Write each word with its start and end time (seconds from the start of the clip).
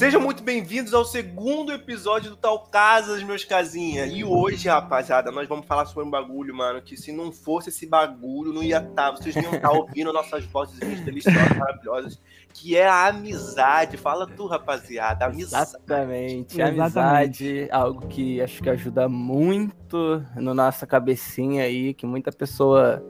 Sejam 0.00 0.18
muito 0.18 0.42
bem-vindos 0.42 0.94
ao 0.94 1.04
segundo 1.04 1.70
episódio 1.70 2.30
do 2.30 2.36
Tal 2.36 2.60
Casas, 2.60 3.22
meus 3.22 3.44
casinha. 3.44 4.06
E 4.06 4.24
hoje, 4.24 4.66
rapaziada, 4.66 5.30
nós 5.30 5.46
vamos 5.46 5.66
falar 5.66 5.84
sobre 5.84 6.04
um 6.04 6.10
bagulho, 6.10 6.54
mano, 6.54 6.80
que 6.80 6.96
se 6.96 7.12
não 7.12 7.30
fosse 7.30 7.68
esse 7.68 7.84
bagulho, 7.84 8.50
não 8.50 8.62
ia 8.62 8.78
estar. 8.78 8.94
Tá, 8.94 9.10
vocês 9.10 9.34
não 9.34 9.42
iam 9.42 9.54
estar 9.56 9.68
tá 9.68 9.74
ouvindo 9.74 10.10
nossas 10.10 10.46
vozes 10.46 10.78
deliciosas, 11.04 11.54
maravilhosas, 11.54 12.18
que 12.54 12.78
é 12.78 12.88
a 12.88 13.08
amizade. 13.08 13.98
Fala 13.98 14.26
tu, 14.26 14.46
rapaziada. 14.46 15.26
Amizade. 15.26 15.68
Exatamente. 15.68 16.62
Amizade, 16.62 17.68
algo 17.70 18.08
que 18.08 18.40
acho 18.40 18.62
que 18.62 18.70
ajuda 18.70 19.06
muito 19.06 20.24
no 20.34 20.54
nossa 20.54 20.86
cabecinha 20.86 21.64
aí, 21.64 21.92
que 21.92 22.06
muita 22.06 22.32
pessoa 22.32 23.04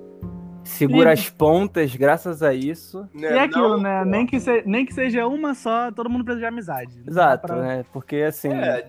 segura 0.64 1.12
as 1.12 1.28
pontas 1.28 1.94
graças 1.94 2.42
a 2.42 2.54
isso. 2.54 3.08
Né, 3.14 3.32
e 3.32 3.38
é 3.38 3.40
aquilo, 3.40 3.76
não, 3.76 3.80
né? 3.80 4.04
Nem 4.04 4.26
que, 4.26 4.40
se, 4.40 4.62
nem 4.66 4.84
que 4.84 4.94
seja 4.94 5.26
uma 5.26 5.54
só, 5.54 5.90
todo 5.90 6.08
mundo 6.08 6.24
precisa 6.24 6.40
de 6.40 6.46
amizade. 6.46 7.02
Exato, 7.06 7.46
pra... 7.46 7.56
né? 7.56 7.84
Porque 7.92 8.16
assim. 8.16 8.52
É. 8.52 8.86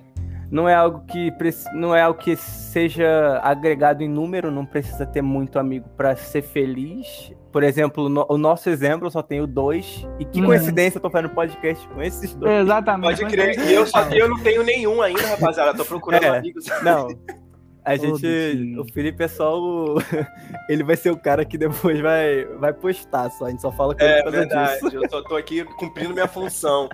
Não 0.52 0.68
é 0.68 0.76
algo 0.76 1.06
que 1.08 1.32
não 1.74 1.96
é 1.96 2.02
algo 2.02 2.20
que 2.20 2.36
seja 2.36 3.40
agregado 3.42 4.04
em 4.04 4.10
número, 4.10 4.52
não 4.52 4.66
precisa 4.66 5.06
ter 5.06 5.22
muito 5.22 5.58
amigo 5.58 5.88
para 5.96 6.14
ser 6.18 6.42
feliz. 6.42 7.32
Por 7.54 7.64
exemplo, 7.64 8.10
no, 8.10 8.26
o 8.28 8.38
nosso 8.38 8.70
exemplo 8.70 9.08
eu 9.08 9.12
só 9.12 9.22
tenho 9.22 9.48
dois. 9.48 10.06
E 10.20 10.26
que 10.26 10.42
uhum. 10.42 10.48
coincidência 10.48 10.98
eu 10.98 11.02
tô 11.02 11.10
fazendo 11.10 11.34
podcast 11.34 11.88
com 11.88 12.02
esses 12.02 12.34
dois. 12.34 12.64
Exatamente. 12.64 13.22
Pode 13.22 13.32
crer. 13.32 13.58
E 13.60 13.74
eu, 13.74 13.88
só, 13.88 14.02
eu 14.10 14.28
não 14.28 14.40
tenho 14.40 14.62
nenhum 14.62 15.02
ainda, 15.02 15.26
rapaziada. 15.26 15.74
Tô 15.74 15.86
procurando 15.86 16.26
é, 16.26 16.38
amigos. 16.40 16.66
Não. 16.84 17.08
A 17.84 17.96
gente. 17.96 18.78
O 18.78 18.86
Felipe 18.86 19.24
é 19.24 19.28
só 19.28 19.60
o. 19.60 19.96
ele 20.70 20.84
vai 20.84 20.96
ser 20.96 21.10
o 21.10 21.18
cara 21.18 21.44
que 21.44 21.58
depois 21.58 22.00
vai, 22.00 22.46
vai 22.60 22.74
postar 22.74 23.30
só. 23.32 23.46
A 23.46 23.50
gente 23.50 23.62
só 23.62 23.72
fala 23.72 23.96
com 23.96 24.04
é, 24.04 24.22
verdade. 24.30 24.82
Disso. 24.82 24.96
Eu 24.96 25.10
só 25.10 25.22
tô 25.24 25.36
aqui 25.36 25.64
cumprindo 25.64 26.14
minha 26.14 26.28
função. 26.28 26.88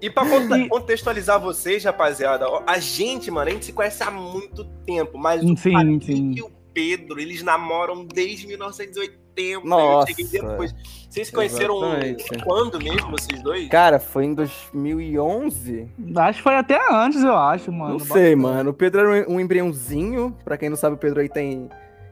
E 0.00 0.10
pra 0.10 0.24
contextualizar 0.68 1.40
vocês, 1.40 1.84
rapaziada, 1.84 2.46
a 2.66 2.78
gente, 2.78 3.30
mano, 3.30 3.50
a 3.50 3.52
gente 3.52 3.66
se 3.66 3.72
conhece 3.72 4.02
há 4.02 4.10
muito 4.10 4.64
tempo, 4.84 5.16
mas 5.16 5.42
o 5.44 5.56
sim, 5.56 6.00
sim. 6.00 6.32
e 6.36 6.42
o 6.42 6.50
Pedro, 6.72 7.20
eles 7.20 7.42
namoram 7.42 8.04
desde 8.04 8.46
1980 8.46 9.22
tempo. 9.34 9.66
Nossa. 9.66 10.10
Eu 10.10 10.16
cheguei 10.16 10.40
depois. 10.40 10.74
Vocês 11.08 11.26
se 11.26 11.32
conheceram 11.32 11.76
Exatamente. 11.78 12.44
quando 12.44 12.78
mesmo, 12.78 13.10
vocês 13.10 13.42
dois? 13.42 13.68
Cara, 13.68 13.98
foi 13.98 14.24
em 14.24 14.34
2011. 14.34 15.88
Acho 16.16 16.38
que 16.38 16.42
foi 16.42 16.54
até 16.54 16.78
antes, 16.90 17.22
eu 17.22 17.36
acho, 17.36 17.70
mano. 17.70 17.92
Não 17.92 17.98
sei, 17.98 18.34
mano. 18.34 18.70
O 18.70 18.74
Pedro 18.74 19.14
era 19.14 19.30
um 19.30 19.38
embriãozinho. 19.38 20.36
Pra 20.44 20.56
quem 20.56 20.70
não 20.70 20.76
sabe, 20.76 20.96
o 20.96 20.98
Pedro 20.98 21.20
aí 21.20 21.28
tem 21.28 21.68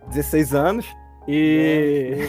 16 0.09 0.55
anos. 0.55 0.87
E. 1.27 2.29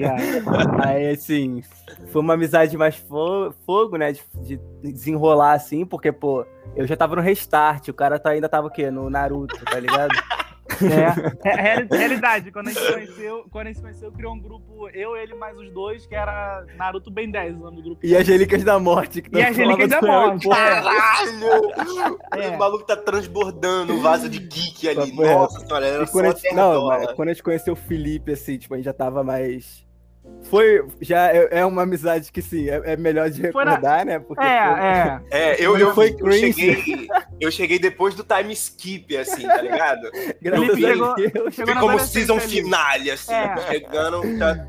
É, 0.00 0.86
aí, 0.86 1.10
assim, 1.10 1.62
foi 2.08 2.20
uma 2.20 2.34
amizade 2.34 2.76
mais 2.76 2.96
fo 2.96 3.52
fogo, 3.64 3.96
né? 3.96 4.12
De, 4.12 4.22
de, 4.42 4.60
desenrolar 4.82 5.54
assim, 5.54 5.84
porque, 5.84 6.12
pô, 6.12 6.44
eu 6.76 6.86
já 6.86 6.96
tava 6.96 7.16
no 7.16 7.22
restart, 7.22 7.88
o 7.88 7.94
cara 7.94 8.18
tá, 8.18 8.30
ainda 8.30 8.48
tava 8.48 8.66
o 8.66 8.70
quê? 8.70 8.90
No 8.90 9.08
Naruto, 9.08 9.64
tá 9.64 9.78
ligado? 9.80 10.12
É. 11.44 11.48
é 11.48 11.86
realidade, 11.96 12.50
quando 12.50 12.68
a 12.68 12.72
gente 12.72 12.92
conheceu, 12.92 13.46
quando 13.50 13.66
a 13.66 13.72
gente 13.72 13.82
conheceu, 13.82 14.12
criou 14.12 14.34
um 14.34 14.40
grupo, 14.40 14.88
eu, 14.90 15.16
ele 15.16 15.34
mais 15.34 15.56
os 15.56 15.70
dois, 15.70 16.06
que 16.06 16.14
era 16.14 16.64
Naruto 16.76 17.10
Ben 17.10 17.30
10, 17.30 17.56
o 17.56 17.58
nome 17.58 17.76
do 17.78 17.82
grupo. 17.82 18.06
E 18.06 18.16
Angelicas 18.16 18.64
da 18.64 18.78
Morte. 18.78 19.22
Que 19.22 19.36
e 19.36 19.42
Angelicas 19.42 19.88
da 19.88 20.00
Morte. 20.00 20.48
Caralho! 20.48 22.22
É. 22.32 22.48
O 22.48 22.58
maluco 22.58 22.84
tá 22.84 22.96
transbordando 22.96 23.94
o 23.94 24.00
vaso 24.00 24.28
de 24.28 24.38
geek 24.38 24.88
ali. 24.88 25.12
Nossa 25.12 25.60
senhora, 25.60 25.86
era 25.86 26.06
só 26.06 26.22
gente, 26.22 26.54
Não, 26.54 26.88
quando 27.14 27.28
a 27.28 27.32
gente 27.32 27.42
conheceu 27.42 27.74
o 27.74 27.76
Felipe, 27.76 28.32
assim, 28.32 28.56
tipo, 28.56 28.74
a 28.74 28.76
gente 28.76 28.86
já 28.86 28.92
tava 28.92 29.22
mais 29.22 29.84
foi, 30.42 30.84
já 31.00 31.32
é, 31.32 31.48
é, 31.60 31.66
uma 31.66 31.82
amizade 31.82 32.30
que 32.30 32.42
sim, 32.42 32.68
é, 32.68 32.92
é 32.92 32.96
melhor 32.96 33.30
de 33.30 33.40
recordar, 33.40 34.04
na... 34.04 34.04
né? 34.04 34.18
Porque 34.18 34.44
é, 34.44 34.68
foi... 34.68 34.80
é. 34.80 35.22
É, 35.30 35.64
eu, 35.64 35.78
eu, 35.78 35.94
foi 35.94 36.14
eu, 36.18 36.32
cheguei, 36.32 37.08
eu 37.42 37.50
cheguei 37.50 37.78
depois 37.78 38.14
do 38.14 38.24
time 38.24 38.52
skip, 38.52 39.16
assim, 39.16 39.46
tá 39.46 39.60
ligado? 39.60 40.10
Graças 40.40 40.78
chegou, 40.78 41.50
chegou 41.50 41.76
como 41.76 41.98
season 41.98 42.38
finale, 42.38 43.10
assim, 43.10 43.34
é. 43.34 43.56
chegando, 43.68 44.20
tá, 44.38 44.68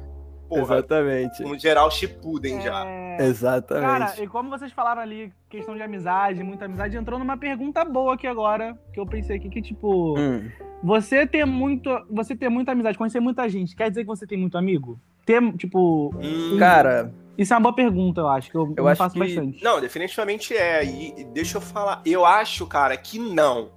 porra, 0.50 0.78
Exatamente. 0.78 1.44
Um 1.44 1.58
geral 1.58 1.90
Shippuden 1.92 2.62
já. 2.62 2.86
É. 2.86 3.18
Exatamente. 3.22 3.86
Cara, 3.86 4.24
e 4.24 4.28
como 4.28 4.50
vocês 4.50 4.72
falaram 4.72 5.02
ali, 5.02 5.32
questão 5.50 5.76
de 5.76 5.82
amizade, 5.84 6.44
muita 6.44 6.66
amizade, 6.66 6.98
entrou 6.98 7.20
numa 7.20 7.38
pergunta 7.38 7.86
boa 7.86 8.16
aqui 8.16 8.28
agora, 8.28 8.78
que 8.94 9.00
eu 9.00 9.06
pensei 9.06 9.38
aqui 9.38 9.50
que, 9.50 9.62
tipo, 9.62 10.18
hum. 10.18 10.50
você 10.84 11.28
ter 11.28 11.46
muito, 11.46 11.90
você 12.10 12.36
ter 12.36 12.50
muita 12.50 12.72
amizade, 12.72 12.98
conhecer 12.98 13.20
muita 13.20 13.48
gente, 13.48 13.76
quer 13.76 13.90
dizer 13.90 14.02
que 14.02 14.08
você 14.08 14.26
tem 14.26 14.38
muito 14.38 14.58
amigo? 14.58 15.00
ter, 15.26 15.42
tipo. 15.58 16.14
Hum, 16.16 16.58
cara. 16.58 17.14
Isso 17.38 17.54
é 17.54 17.58
uma 17.58 17.64
boa 17.64 17.76
pergunta, 17.76 18.22
eu 18.22 18.28
acho, 18.28 18.52
que 18.52 18.56
eu, 18.56 18.74
eu, 18.78 18.96
faço 18.96 19.14
que... 19.14 19.20
bastante. 19.20 19.64
Não, 19.64 19.82
definitivamente 19.82 20.56
é. 20.56 20.84
E 20.86 21.24
deixa 21.26 21.58
eu 21.58 21.62
falar. 21.62 22.02
Eu 22.06 22.26
acho, 22.26 22.66
cara, 22.68 22.96
que 22.96 23.18
não. 23.18 23.72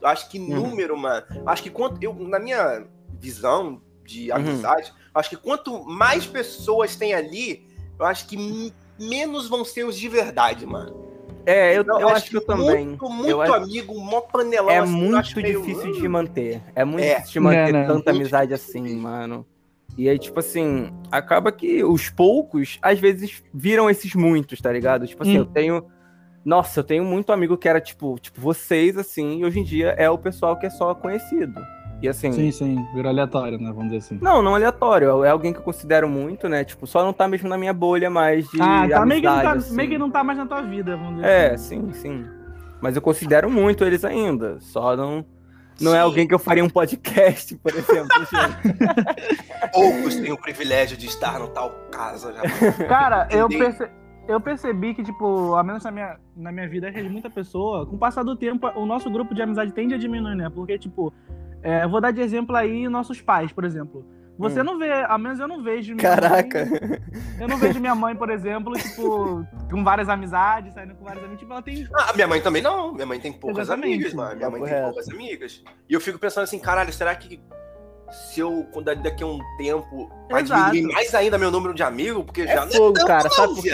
Eu 0.00 0.08
acho 0.08 0.28
que 0.30 0.38
hum. 0.38 0.48
número, 0.48 0.96
mano. 0.96 1.26
Acho 1.46 1.62
que 1.62 1.70
quanto. 1.70 2.02
Eu, 2.02 2.14
na 2.14 2.38
minha 2.38 2.86
visão 3.18 3.82
de 4.04 4.30
uhum. 4.30 4.36
amizade, 4.36 4.92
acho 5.14 5.30
que 5.30 5.36
quanto 5.36 5.84
mais 5.84 6.26
pessoas 6.26 6.96
tem 6.96 7.14
ali, 7.14 7.66
eu 7.98 8.06
acho 8.06 8.26
que 8.26 8.72
menos 8.98 9.48
vão 9.48 9.64
ser 9.64 9.84
os 9.84 9.96
de 9.96 10.08
verdade, 10.08 10.66
mano. 10.66 11.10
É, 11.46 11.76
eu, 11.76 11.84
eu, 11.84 12.00
eu 12.00 12.08
acho 12.08 12.30
que 12.30 12.36
eu 12.36 12.44
também. 12.44 12.86
Muito, 12.86 13.08
muito 13.08 13.30
eu 13.30 13.54
amigo, 13.54 13.98
mó 13.98 14.20
panelão. 14.20 14.70
É 14.70 14.78
assim, 14.78 14.92
muito 14.92 15.42
difícil 15.42 15.84
meio... 15.84 16.00
de 16.00 16.08
manter. 16.08 16.62
É 16.74 16.84
muito 16.84 17.04
é. 17.04 17.14
difícil 17.14 17.32
de 17.32 17.40
manter 17.40 17.68
é, 17.68 17.72
né? 17.72 17.86
tanta 17.86 18.10
amizade 18.10 18.54
assim, 18.54 18.96
mano. 18.96 19.46
E 20.00 20.08
aí, 20.08 20.18
tipo 20.18 20.40
assim, 20.40 20.90
acaba 21.12 21.52
que 21.52 21.84
os 21.84 22.08
poucos, 22.08 22.78
às 22.80 22.98
vezes, 22.98 23.44
viram 23.52 23.90
esses 23.90 24.14
muitos, 24.14 24.58
tá 24.58 24.72
ligado? 24.72 25.06
Tipo 25.06 25.22
assim, 25.22 25.36
hum. 25.36 25.40
eu 25.40 25.44
tenho. 25.44 25.84
Nossa, 26.42 26.80
eu 26.80 26.84
tenho 26.84 27.04
muito 27.04 27.30
amigo 27.34 27.54
que 27.58 27.68
era, 27.68 27.82
tipo, 27.82 28.18
tipo, 28.18 28.40
vocês, 28.40 28.96
assim, 28.96 29.40
e 29.40 29.44
hoje 29.44 29.60
em 29.60 29.62
dia 29.62 29.90
é 29.98 30.08
o 30.08 30.16
pessoal 30.16 30.56
que 30.56 30.64
é 30.64 30.70
só 30.70 30.94
conhecido. 30.94 31.60
E 32.00 32.08
assim. 32.08 32.32
Sim, 32.32 32.50
sim, 32.50 32.86
virou 32.94 33.10
aleatório, 33.10 33.58
né? 33.58 33.66
Vamos 33.66 33.90
dizer 33.92 33.98
assim. 33.98 34.18
Não, 34.22 34.40
não 34.40 34.54
aleatório. 34.54 35.22
É 35.22 35.28
alguém 35.28 35.52
que 35.52 35.58
eu 35.58 35.62
considero 35.62 36.08
muito, 36.08 36.48
né? 36.48 36.64
Tipo, 36.64 36.86
só 36.86 37.04
não 37.04 37.12
tá 37.12 37.28
mesmo 37.28 37.46
na 37.46 37.58
minha 37.58 37.74
bolha 37.74 38.08
mais 38.08 38.48
de. 38.48 38.58
Ah, 38.58 38.88
tá, 38.88 39.02
amizade, 39.02 39.06
meio, 39.06 39.20
que 39.20 39.26
não 39.28 39.42
tá 39.42 39.52
assim. 39.52 39.76
meio 39.76 39.90
que 39.90 39.98
não 39.98 40.10
tá 40.10 40.24
mais 40.24 40.38
na 40.38 40.46
tua 40.46 40.62
vida, 40.62 40.96
vamos 40.96 41.16
dizer 41.16 41.28
é, 41.28 41.50
assim. 41.50 41.76
É, 41.76 41.92
sim, 41.92 41.92
sim. 41.92 42.24
Mas 42.80 42.96
eu 42.96 43.02
considero 43.02 43.50
muito 43.50 43.84
eles 43.84 44.02
ainda. 44.02 44.58
Só 44.60 44.96
não 44.96 45.26
não 45.80 45.92
é 45.92 45.94
Sim. 45.94 45.98
é 45.98 46.00
alguém 46.00 46.26
que 46.26 46.34
eu 46.34 46.38
faria 46.38 46.64
um 46.64 46.68
podcast, 46.68 47.56
por 47.56 47.72
exemplo. 47.72 48.08
Poucos 49.72 50.16
têm 50.16 50.32
o 50.32 50.38
privilégio 50.38 50.96
de 50.96 51.06
estar 51.06 51.38
no 51.38 51.48
tal 51.48 51.70
casa. 51.90 52.32
Já. 52.32 52.86
Cara, 52.86 53.28
eu, 53.30 53.48
perce... 53.48 53.88
eu 54.28 54.40
percebi 54.40 54.94
que, 54.94 55.02
tipo, 55.02 55.54
ao 55.54 55.64
menos 55.64 55.84
na 55.84 55.90
minha, 55.90 56.16
na 56.36 56.52
minha 56.52 56.68
vida, 56.68 56.88
é 56.88 56.90
de 56.90 57.08
muita 57.08 57.30
pessoa, 57.30 57.86
com 57.86 57.96
o 57.96 57.98
passar 57.98 58.22
do 58.22 58.36
tempo, 58.36 58.66
o 58.74 58.86
nosso 58.86 59.10
grupo 59.10 59.34
de 59.34 59.42
amizade 59.42 59.72
tende 59.72 59.94
a 59.94 59.98
diminuir, 59.98 60.36
né? 60.36 60.50
Porque, 60.50 60.78
tipo, 60.78 61.12
é, 61.62 61.84
eu 61.84 61.88
vou 61.88 62.00
dar 62.00 62.10
de 62.10 62.20
exemplo 62.20 62.56
aí 62.56 62.88
nossos 62.88 63.20
pais, 63.20 63.52
por 63.52 63.64
exemplo. 63.64 64.04
Você 64.40 64.60
hum. 64.62 64.64
não 64.64 64.78
vê, 64.78 64.90
ao 64.90 65.18
menos 65.18 65.38
eu 65.38 65.46
não 65.46 65.62
vejo. 65.62 65.94
Caraca! 65.98 66.64
Mãe, 66.64 67.00
eu 67.38 67.46
não 67.46 67.58
vejo 67.58 67.78
minha 67.78 67.94
mãe, 67.94 68.16
por 68.16 68.30
exemplo, 68.30 68.72
tipo, 68.72 69.46
com 69.70 69.84
várias 69.84 70.08
amizades, 70.08 70.72
saindo 70.72 70.94
com 70.94 71.04
várias 71.04 71.22
amigas. 71.22 71.40
Tipo, 71.40 71.52
ela 71.52 71.62
tem. 71.62 71.86
Ah, 71.94 72.12
minha 72.14 72.26
mãe 72.26 72.40
também 72.40 72.62
não. 72.62 72.94
Minha 72.94 73.04
mãe 73.04 73.20
tem 73.20 73.32
poucas 73.34 73.66
Exatamente. 73.66 73.94
amigas, 73.94 74.14
mano. 74.14 74.36
Minha 74.36 74.50
mãe 74.50 74.62
tem 74.62 74.82
poucas 74.82 75.08
amigas. 75.10 75.62
E 75.88 75.92
eu 75.92 76.00
fico 76.00 76.18
pensando 76.18 76.44
assim, 76.44 76.58
caralho, 76.58 76.90
será 76.90 77.14
que 77.14 77.38
se 78.10 78.40
eu, 78.40 78.66
daqui 79.02 79.22
a 79.22 79.26
um 79.26 79.38
tempo, 79.58 80.10
vai 80.30 80.42
diminuir 80.42 80.94
mais 80.94 81.14
ainda 81.14 81.36
meu 81.36 81.50
número 81.50 81.74
de 81.74 81.82
amigos? 81.82 82.24
Porque 82.24 82.42
é 82.42 82.46
já 82.46 82.66
fogo, 82.66 82.94
não 82.96 83.04
é 83.04 83.06
cara, 83.06 83.24
não, 83.24 83.30
sabe 83.30 83.54
por 83.54 83.62
quê? 83.62 83.70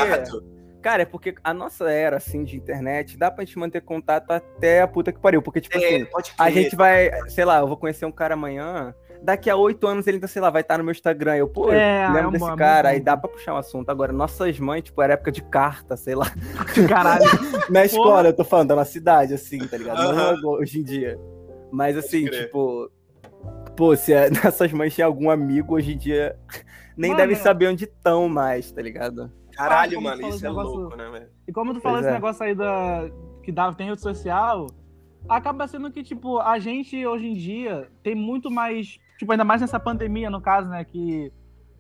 Cara, 0.83 1.03
é 1.03 1.07
porque 1.07 1.35
a 1.43 1.53
nossa 1.53 1.91
era, 1.91 2.17
assim, 2.17 2.45
de 2.45 2.57
internet, 2.57 3.17
dá 3.17 3.31
pra 3.31 3.45
gente 3.45 3.59
manter 3.59 3.81
contato 3.81 4.31
até 4.31 4.83
a 4.83 4.87
puta 4.87 5.13
que 5.13 5.19
pariu. 5.19 5.43
Porque, 5.43 5.61
tipo 5.61 5.77
é, 5.77 5.79
assim, 5.79 6.07
a 6.39 6.51
gente 6.51 6.77
vai, 6.77 7.11
sei 7.29 7.45
lá, 7.45 7.59
eu 7.59 7.67
vou 7.67 7.77
conhecer 7.77 8.07
um 8.07 8.13
cara 8.13 8.35
amanhã, 8.35 8.95
daqui 9.27 9.51
a 9.51 9.57
oito 9.57 9.89
anos 9.89 10.07
ele 10.07 10.19
ainda, 10.19 10.29
sei 10.29 10.41
lá, 10.41 10.51
vai 10.51 10.63
estar 10.63 10.79
no 10.79 10.85
meu 10.85 10.93
Instagram. 10.93 11.35
Eu, 11.35 11.49
pô, 11.49 11.73
é, 11.73 12.07
eu 12.07 12.13
lembro 12.13 12.29
é 12.29 12.39
desse 12.39 12.57
cara, 12.57 12.91
aí 12.91 13.01
dá 13.01 13.17
pra 13.17 13.29
puxar 13.29 13.55
um 13.55 13.57
assunto. 13.57 13.91
Agora, 13.91 14.13
nossas 14.13 14.59
mães, 14.61 14.85
tipo, 14.85 15.03
era 15.03 15.15
época 15.15 15.33
de 15.33 15.43
carta, 15.43 15.97
sei 15.97 16.15
lá. 16.15 16.27
Caralho. 16.89 17.25
Na 17.69 17.85
escola, 17.85 18.29
eu 18.29 18.33
tô 18.33 18.45
falando, 18.45 18.77
na 18.77 18.85
cidade, 18.85 19.35
assim, 19.35 19.59
tá 19.67 19.77
ligado? 19.77 20.01
Não 20.15 20.51
hoje 20.53 20.79
em 20.79 20.85
dia. 20.85 21.19
Mas 21.73 21.97
assim, 21.97 22.27
tipo. 22.27 22.89
Pô, 23.77 23.97
se 23.97 24.15
a, 24.15 24.31
nossas 24.45 24.73
mães 24.73 24.95
tinham 24.95 25.09
algum 25.09 25.29
amigo, 25.29 25.75
hoje 25.75 25.93
em 25.93 25.99
dia 25.99 26.39
nem 26.97 27.11
mano, 27.11 27.21
devem 27.21 27.37
saber 27.37 27.69
onde 27.69 27.85
estão 27.85 28.29
mais, 28.29 28.71
tá 28.71 28.81
ligado? 28.81 29.31
Caralho, 29.53 30.01
mano, 30.01 30.29
isso 30.29 30.47
é 30.47 30.49
negócio... 30.49 30.79
louco, 30.79 30.97
né, 30.97 31.11
velho? 31.11 31.29
E 31.49 31.53
como 31.53 31.75
tu 31.75 31.81
falou 31.81 31.99
esse 31.99 32.09
é. 32.09 32.13
negócio 32.13 32.45
aí 32.45 32.55
da... 32.55 33.11
que 33.43 33.51
dá, 33.51 33.73
tem 33.73 33.89
rede 33.89 34.01
social, 34.01 34.69
acaba 35.29 35.67
sendo 35.67 35.91
que, 35.91 36.03
tipo, 36.03 36.39
a 36.39 36.59
gente 36.59 37.05
hoje 37.05 37.27
em 37.27 37.35
dia 37.35 37.89
tem 38.03 38.15
muito 38.15 38.51
mais 38.51 38.99
tipo, 39.19 39.31
ainda 39.33 39.45
mais 39.45 39.61
nessa 39.61 39.79
pandemia, 39.81 40.31
no 40.31 40.41
caso, 40.41 40.69
né, 40.69 40.85
que 40.85 41.33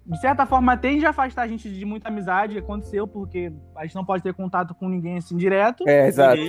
de 0.04 0.20
certa 0.20 0.46
forma 0.46 0.76
tende 0.76 1.04
a 1.04 1.10
afastar 1.10 1.42
a 1.42 1.48
gente 1.48 1.68
de 1.68 1.84
muita 1.84 2.08
amizade, 2.08 2.56
aconteceu 2.56 3.08
porque 3.08 3.52
a 3.74 3.84
gente 3.84 3.96
não 3.96 4.04
pode 4.04 4.22
ter 4.22 4.32
contato 4.32 4.74
com 4.74 4.88
ninguém 4.88 5.18
assim 5.18 5.36
direto. 5.36 5.84
É, 5.88 6.06
exato. 6.06 6.40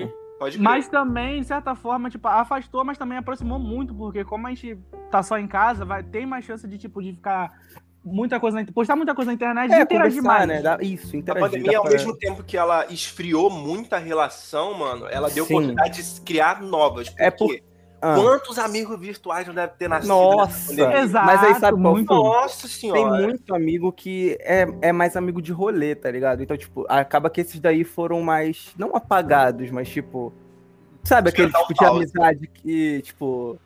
mas 0.59 0.87
também, 0.87 1.41
de 1.41 1.47
certa 1.47 1.73
forma, 1.73 2.09
tipo, 2.09 2.27
afastou, 2.27 2.85
mas 2.85 2.97
também 2.97 3.17
aproximou 3.17 3.57
muito, 3.57 3.95
porque 3.95 4.23
como 4.23 4.45
a 4.45 4.49
gente 4.51 4.77
tá 5.09 5.23
só 5.23 5.37
em 5.39 5.47
casa, 5.47 5.83
vai, 5.83 6.03
tem 6.03 6.25
mais 6.25 6.45
chance 6.45 6.67
de, 6.67 6.77
tipo, 6.77 7.01
de 7.01 7.13
ficar 7.13 7.51
muita 8.03 8.39
coisa 8.39 8.61
na, 8.61 8.71
postar 8.71 8.95
muita 8.95 9.13
coisa 9.13 9.31
na 9.31 9.35
internet 9.35 9.71
é, 9.71 9.79
e 9.79 9.81
interagir 9.83 10.23
mais. 10.23 10.47
Né? 10.47 10.61
Isso, 10.81 11.15
interagir. 11.17 11.45
A 11.45 11.49
pandemia, 11.49 11.77
ao 11.77 11.83
pra... 11.83 11.93
mesmo 11.93 12.15
tempo 12.15 12.43
que 12.43 12.55
ela 12.55 12.85
esfriou 12.91 13.49
muita 13.49 13.97
relação, 13.97 14.73
mano, 14.73 15.07
ela 15.07 15.29
deu 15.29 15.45
Sim. 15.45 15.55
oportunidade 15.55 16.13
de 16.13 16.21
criar 16.21 16.61
novas. 16.61 17.13
É 17.17 17.29
porque 17.29 17.63
ah. 18.01 18.15
Quantos 18.15 18.59
amigos 18.59 18.99
virtuais 18.99 19.47
não 19.47 19.53
deve 19.53 19.73
ter 19.73 19.87
nascido? 19.87 20.09
Nossa, 20.09 20.99
exato. 20.99 21.25
Mas 21.25 21.43
aí 21.43 21.55
sabe 21.55 21.81
qual 21.81 21.93
muito, 21.93 22.13
Nossa 22.13 22.67
senhora. 22.67 22.99
Tem 22.99 23.27
muito 23.27 23.55
amigo 23.55 23.91
que 23.91 24.37
é, 24.41 24.67
é 24.81 24.91
mais 24.91 25.15
amigo 25.15 25.41
de 25.41 25.51
rolê, 25.51 25.95
tá 25.95 26.11
ligado? 26.11 26.43
Então, 26.43 26.55
tipo, 26.55 26.85
acaba 26.87 27.29
que 27.29 27.41
esses 27.41 27.59
daí 27.59 27.83
foram 27.83 28.21
mais, 28.21 28.73
não 28.77 28.95
apagados, 28.95 29.71
mas 29.71 29.89
tipo, 29.89 30.31
sabe 31.03 31.29
aquele 31.29 31.51
tipo 31.51 31.73
de 31.73 31.85
amizade 31.85 32.47
que, 32.47 33.01
tipo, 33.01 33.59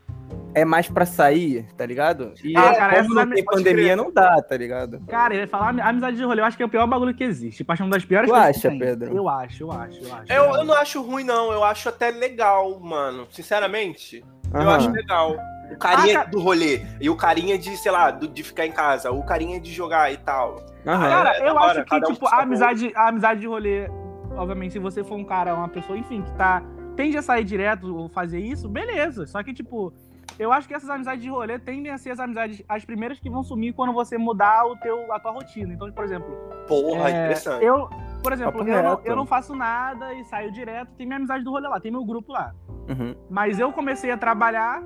é 0.54 0.66
mais 0.66 0.90
pra 0.90 1.06
sair, 1.06 1.66
tá 1.78 1.86
ligado? 1.86 2.34
E 2.44 2.56
ah, 2.56 2.76
cara, 2.76 3.04
como 3.04 3.16
não 3.16 3.30
tem 3.30 3.44
pandemia, 3.44 3.96
não 3.96 4.12
dá, 4.12 4.42
tá 4.42 4.58
ligado? 4.58 5.00
Cara, 5.08 5.34
ele 5.34 5.48
falar 5.48 5.70
amizade 5.82 6.18
de 6.18 6.24
rolê, 6.24 6.42
eu 6.42 6.46
acho 6.46 6.58
que 6.58 6.64
é 6.64 6.66
o 6.66 6.70
pior 6.70 6.86
bagulho 6.88 7.14
que 7.14 7.24
existe. 7.24 7.64
Paixão 7.64 7.90
das 7.90 8.04
piores 8.04 8.30
tu 8.30 8.34
coisas. 8.34 8.62
Tu 8.62 8.68
acha, 8.68 8.78
Pedro? 8.78 9.16
Eu 9.16 9.30
acho, 9.30 9.64
eu 9.64 9.72
acho, 9.72 10.04
eu 10.04 10.14
acho. 10.14 10.32
Eu, 10.32 10.56
eu 10.56 10.64
não 10.64 10.76
acho 10.76 11.02
ruim, 11.02 11.24
não. 11.24 11.52
Eu 11.52 11.64
acho 11.64 11.90
até 11.90 12.12
legal, 12.12 12.80
mano. 12.80 13.28
Sinceramente, 13.32 14.24
uhum. 14.54 14.62
eu 14.62 14.70
acho 14.70 14.90
legal. 14.92 15.38
O 15.72 15.78
carinha 15.78 16.20
ah, 16.20 16.24
do 16.26 16.42
rolê 16.42 16.82
e 17.00 17.10
o 17.10 17.16
carinha 17.16 17.58
de, 17.58 17.78
sei 17.78 17.92
lá, 17.92 18.12
de 18.12 18.44
ficar 18.44 18.66
em 18.66 18.74
casa, 18.74 19.10
o 19.10 19.24
carinha 19.24 19.60
de 19.60 19.72
jogar 19.72 20.12
e 20.12 20.18
tal. 20.18 20.56
Uhum. 20.86 21.00
Cara, 21.00 21.38
é, 21.38 21.48
eu 21.48 21.58
acho 21.58 21.80
hora, 21.80 21.86
que, 21.86 22.02
tipo, 22.02 22.26
um 22.26 22.28
a 22.28 22.42
amizade, 22.42 22.92
a 22.94 23.08
amizade 23.08 23.40
de 23.40 23.48
rolê, 23.48 23.88
obviamente, 24.36 24.74
se 24.74 24.80
você 24.80 25.02
for 25.02 25.16
um 25.16 25.24
cara, 25.24 25.56
uma 25.56 25.70
pessoa, 25.70 25.98
enfim, 25.98 26.22
que 26.22 26.32
tá. 26.34 26.62
Tende 26.94 27.18
a 27.18 27.22
sair 27.22 27.46
direto 27.46 27.96
ou 27.96 28.10
fazer 28.10 28.40
isso, 28.40 28.68
beleza. 28.68 29.26
Só 29.26 29.42
que, 29.42 29.54
tipo, 29.54 29.94
eu 30.40 30.52
acho 30.52 30.68
que 30.68 30.74
essas 30.74 30.90
amizades 30.90 31.22
de 31.22 31.30
rolê 31.30 31.60
tendem 31.60 31.92
a 31.92 31.98
ser 31.98 32.12
as 32.12 32.20
amizades, 32.20 32.64
as 32.68 32.86
primeiras 32.86 33.20
que 33.20 33.30
vão 33.30 33.44
sumir 33.44 33.74
quando 33.74 33.94
você 33.94 34.18
mudar 34.18 34.66
o 34.66 34.76
teu, 34.78 35.12
a 35.14 35.20
tua 35.20 35.32
rotina. 35.32 35.74
Então, 35.74 35.92
por 35.92 36.04
exemplo. 36.04 36.28
Porra, 36.68 37.10
é, 37.10 37.12
interessante. 37.12 37.64
Eu, 37.64 37.90
por 38.24 38.34
exemplo, 38.34 38.68
eu 38.68 38.84
não, 38.84 39.02
eu 39.04 39.16
não, 39.16 39.26
faço 39.26 39.56
nada 39.56 40.14
e 40.14 40.24
saio 40.26 40.52
direto, 40.52 40.90
tem 40.98 41.06
minha 41.06 41.18
amizade 41.18 41.44
do 41.44 41.52
rolê 41.52 41.68
lá, 41.68 41.80
tem 41.80 41.92
meu 41.92 42.04
grupo 42.06 42.32
lá. 42.32 42.54
Uhum. 42.90 43.16
Mas 43.30 43.60
eu 43.60 43.72
comecei 43.72 44.12
a 44.12 44.18
trabalhar 44.18 44.82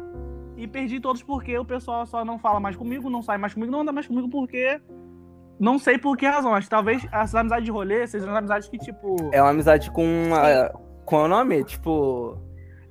e 0.57 0.67
perdi 0.67 0.99
todos 0.99 1.21
porque 1.21 1.57
o 1.57 1.65
pessoal 1.65 2.05
só 2.05 2.23
não 2.23 2.39
fala 2.39 2.59
mais 2.59 2.75
comigo, 2.75 3.09
não 3.09 3.21
sai 3.21 3.37
mais 3.37 3.53
comigo, 3.53 3.71
não 3.71 3.81
anda 3.81 3.91
mais 3.91 4.07
comigo 4.07 4.29
porque. 4.29 4.79
Não 5.57 5.79
sei 5.79 5.97
por 5.97 6.17
que 6.17 6.27
razão, 6.27 6.51
mas 6.51 6.67
talvez 6.67 7.05
essas 7.05 7.33
amizades 7.33 7.63
de 7.63 7.71
rolê 7.71 8.05
sejam 8.07 8.35
amizades 8.35 8.67
que, 8.67 8.77
tipo. 8.77 9.15
É 9.31 9.41
uma 9.41 9.51
amizade 9.51 9.89
com. 9.89 10.03
Uh, 10.03 10.77
com 11.05 11.23
o 11.23 11.27
nome? 11.29 11.63
Tipo. 11.63 12.37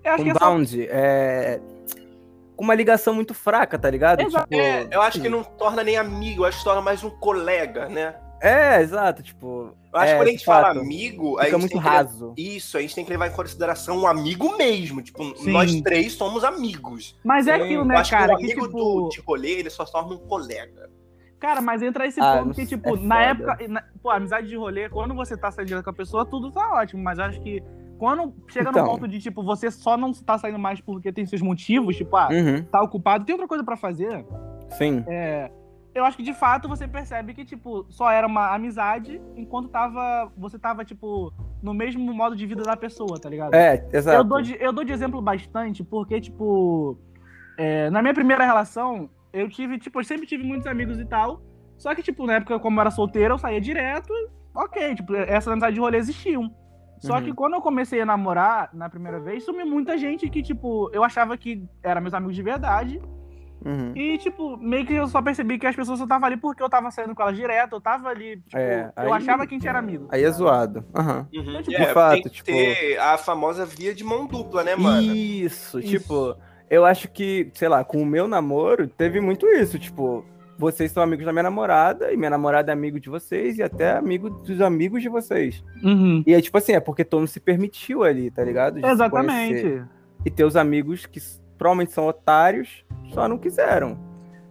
Eu 0.03 0.13
acho 0.13 0.25
com 0.25 0.33
que 0.33 0.39
bound. 0.39 0.83
É, 0.89 1.61
só... 1.61 1.71
é 1.71 1.74
com 2.57 2.65
uma 2.65 2.75
ligação 2.75 3.15
muito 3.15 3.35
fraca, 3.35 3.79
tá 3.79 3.91
ligado? 3.91 4.21
Exato. 4.21 4.49
Tipo, 4.49 4.61
é, 4.61 4.89
eu 4.91 5.03
acho 5.03 5.21
que 5.21 5.29
não 5.29 5.43
torna 5.43 5.83
nem 5.83 5.97
amigo, 5.97 6.43
eu 6.43 6.47
acho 6.47 6.59
que 6.59 6.65
torna 6.65 6.81
mais 6.81 7.03
um 7.03 7.11
colega, 7.11 7.89
né? 7.89 8.15
É, 8.41 8.81
exato, 8.83 9.23
tipo. 9.23 9.75
Eu 9.93 10.01
acho 10.01 10.11
é, 10.11 10.13
que 10.13 10.19
quando 10.19 10.29
a 10.29 10.31
gente 10.33 10.45
fala 10.45 10.71
amigo, 10.71 11.39
fica 11.43 11.57
muito 11.59 11.79
raso. 11.79 12.35
Isso, 12.37 12.77
a 12.77 12.81
gente 12.83 12.95
tem 12.95 13.05
que 13.05 13.11
levar 13.11 13.29
em 13.29 13.33
consideração 13.33 13.99
um 13.99 14.07
amigo 14.07 14.57
mesmo. 14.59 15.01
Tipo, 15.01 15.35
Sim. 15.37 15.53
nós 15.53 15.81
três 15.81 16.13
somos 16.13 16.45
amigos. 16.45 17.19
Mas 17.25 17.47
é 17.47 17.55
aquilo, 17.55 17.85
né, 17.87 18.03
cara? 18.05 18.27
Que 18.27 18.33
o 18.33 18.37
amigo 18.37 18.61
que, 18.61 18.67
tipo... 18.67 18.79
do, 18.79 19.09
de 19.09 19.21
rolê, 19.21 19.53
ele 19.53 19.71
só 19.71 19.87
se 19.87 19.93
torna 19.93 20.15
um 20.15 20.19
colega. 20.19 20.91
Cara, 21.41 21.63
mas 21.63 21.83
entra 21.83 22.07
esse 22.07 22.21
ah, 22.21 22.39
ponto 22.39 22.55
que, 22.55 22.67
tipo, 22.67 22.97
é 22.97 23.01
na 23.01 23.23
época. 23.23 23.59
Na, 23.69 23.83
pô, 24.03 24.11
amizade 24.11 24.47
de 24.47 24.57
rolê, 24.57 24.91
quando 24.91 25.15
você 25.15 25.37
tá 25.37 25.51
saindo 25.51 25.83
com 25.83 25.91
a 25.91 25.95
pessoa, 25.95 26.27
tudo 26.27 26.53
tá 26.53 26.75
ótimo. 26.75 27.03
Mas 27.03 27.19
eu 27.19 27.25
acho 27.25 27.41
que 27.41 27.63
quando 27.99 28.35
chega 28.49 28.71
então. 28.71 28.85
no 28.85 28.91
ponto 28.91 29.09
de, 29.09 29.21
tipo, 29.21 29.43
você 29.43 29.71
só 29.71 29.97
não 29.97 30.13
tá 30.13 30.39
saindo 30.39 30.59
mais 30.59 30.81
porque 30.81 31.13
tem 31.13 31.27
seus 31.27 31.43
motivos, 31.43 31.97
tipo, 31.97 32.17
ah, 32.17 32.29
uhum. 32.31 32.65
tá 32.65 32.83
ocupado, 32.83 33.25
tem 33.25 33.35
outra 33.35 33.49
coisa 33.49 33.65
para 33.65 33.77
fazer. 33.77 34.25
Sim. 34.71 35.05
É, 35.07 35.51
eu 35.95 36.05
acho 36.05 36.17
que 36.17 36.23
de 36.23 36.35
fato 36.35 36.69
você 36.69 36.89
percebe 36.89 37.33
que, 37.33 37.45
tipo, 37.45 37.87
só 37.89 38.11
era 38.11 38.27
uma 38.27 38.53
amizade 38.53 39.23
enquanto 39.37 39.69
tava. 39.69 40.31
Você 40.37 40.59
tava, 40.59 40.85
tipo, 40.85 41.33
no 41.63 41.73
mesmo 41.73 42.13
modo 42.13 42.35
de 42.35 42.45
vida 42.45 42.63
da 42.63 42.77
pessoa, 42.77 43.19
tá 43.19 43.29
ligado? 43.29 43.55
É, 43.55 43.87
exato. 43.93 44.19
Eu 44.19 44.25
dou 44.25 44.43
de, 44.43 44.57
eu 44.61 44.73
dou 44.73 44.85
de 44.85 44.93
exemplo 44.93 45.23
bastante, 45.23 45.85
porque, 45.85 46.21
tipo, 46.21 46.99
é, 47.57 47.89
na 47.91 48.03
minha 48.03 48.13
primeira 48.13 48.45
relação, 48.45 49.09
eu 49.33 49.49
tive, 49.49 49.79
tipo, 49.79 50.01
eu 50.01 50.05
sempre 50.05 50.27
tive 50.27 50.43
muitos 50.43 50.67
amigos 50.67 50.99
e 50.99 51.05
tal. 51.05 51.41
Só 51.79 51.95
que, 51.95 52.03
tipo, 52.03 52.27
na 52.27 52.35
época, 52.35 52.59
como 52.59 52.79
eu 52.79 52.81
era 52.81 52.91
solteiro, 52.91 53.35
eu 53.35 53.39
saía 53.39 53.61
direto. 53.61 54.13
Ok, 54.53 54.97
tipo, 54.97 55.15
essas 55.15 55.49
amizades 55.49 55.75
de 55.75 55.81
rolê 55.81 55.99
existiam. 55.99 56.53
Só 57.01 57.15
uhum. 57.15 57.23
que 57.23 57.33
quando 57.33 57.55
eu 57.55 57.61
comecei 57.61 58.01
a 58.01 58.07
namorar 58.07 58.71
na 58.73 58.89
primeira 58.89 59.21
vez, 59.21 59.45
sumiu 59.45 59.67
muita 59.67 59.99
gente 59.99 60.29
que, 60.29 60.43
tipo, 60.43 60.91
eu 60.93 61.05
achava 61.05 61.37
que 61.37 61.65
eram 61.83 62.01
meus 62.01 62.15
amigos 62.15 62.35
de 62.35 62.43
verdade. 62.43 63.01
Uhum. 63.65 63.93
E, 63.97 64.19
tipo, 64.19 64.59
meio 64.59 64.85
que 64.85 64.93
eu 64.93 65.09
só 65.09 65.23
percebi 65.23 65.59
que 65.59 65.67
as 65.67 65.75
pessoas 65.75 65.99
só 65.99 66.05
estavam 66.05 66.27
ali 66.27 66.37
porque 66.37 66.63
eu 66.63 66.69
tava 66.69 66.91
saindo 66.91 67.15
com 67.15 67.23
elas 67.23 67.35
direto, 67.35 67.77
eu 67.77 67.81
tava 67.81 68.11
ali, 68.11 68.37
tipo, 68.37 68.59
é, 68.59 68.93
aí, 68.95 69.07
eu 69.07 69.15
achava 69.15 69.47
que 69.47 69.55
a 69.55 69.59
gente 69.59 69.67
era 69.67 69.79
amigo. 69.79 70.07
Aí 70.11 70.23
é 70.23 70.31
zoado. 70.31 70.85
Uhum. 70.95 71.19
Uhum. 71.19 71.27
Então, 71.33 71.63
tipo, 71.63 71.83
é, 71.83 71.87
fato, 71.87 72.15
tem 72.15 72.23
que 72.25 72.31
tipo... 72.31 72.47
ter 72.47 72.99
a 72.99 73.17
famosa 73.17 73.65
via 73.65 73.95
de 73.95 74.05
mão 74.05 74.27
dupla, 74.27 74.63
né, 74.63 74.77
mano? 74.77 75.15
Isso, 75.15 75.79
isso, 75.79 75.89
tipo, 75.89 76.37
eu 76.69 76.85
acho 76.85 77.09
que, 77.09 77.51
sei 77.55 77.69
lá, 77.69 77.83
com 77.83 78.03
o 78.03 78.07
meu 78.07 78.29
namoro, 78.29 78.87
teve 78.87 79.19
muito 79.21 79.47
isso, 79.47 79.79
tipo, 79.79 80.25
vocês 80.59 80.93
são 80.93 81.03
amigos 81.03 81.25
da 81.25 81.33
minha 81.33 81.43
namorada, 81.43 82.13
e 82.13 82.17
minha 82.17 82.31
namorada 82.31 82.71
é 82.71 82.75
amigo 82.75 83.01
de 83.01 83.09
vocês, 83.09 83.59
e 83.59 83.63
até 83.63 83.97
amigo 83.97 84.31
dos 84.31 84.61
amigos 84.61 85.03
de 85.03 85.09
vocês. 85.09 85.65
Uhum. 85.83 86.23
E 86.27 86.35
é 86.35 86.41
tipo 86.41 86.57
assim, 86.57 86.73
é 86.73 86.81
porque 86.81 87.05
todo 87.05 87.21
mundo 87.21 87.29
se 87.29 87.41
permitiu 87.41 88.05
ali, 88.05 88.31
tá 88.31 88.45
ligado? 88.45 88.81
De 88.81 88.87
Exatamente. 88.87 89.83
E 90.25 90.31
teus 90.31 90.57
amigos 90.57 91.07
que 91.07 91.21
provavelmente 91.59 91.93
são 91.93 92.07
otários, 92.07 92.85
só 93.13 93.29
não 93.29 93.39
quiseram. 93.39 93.99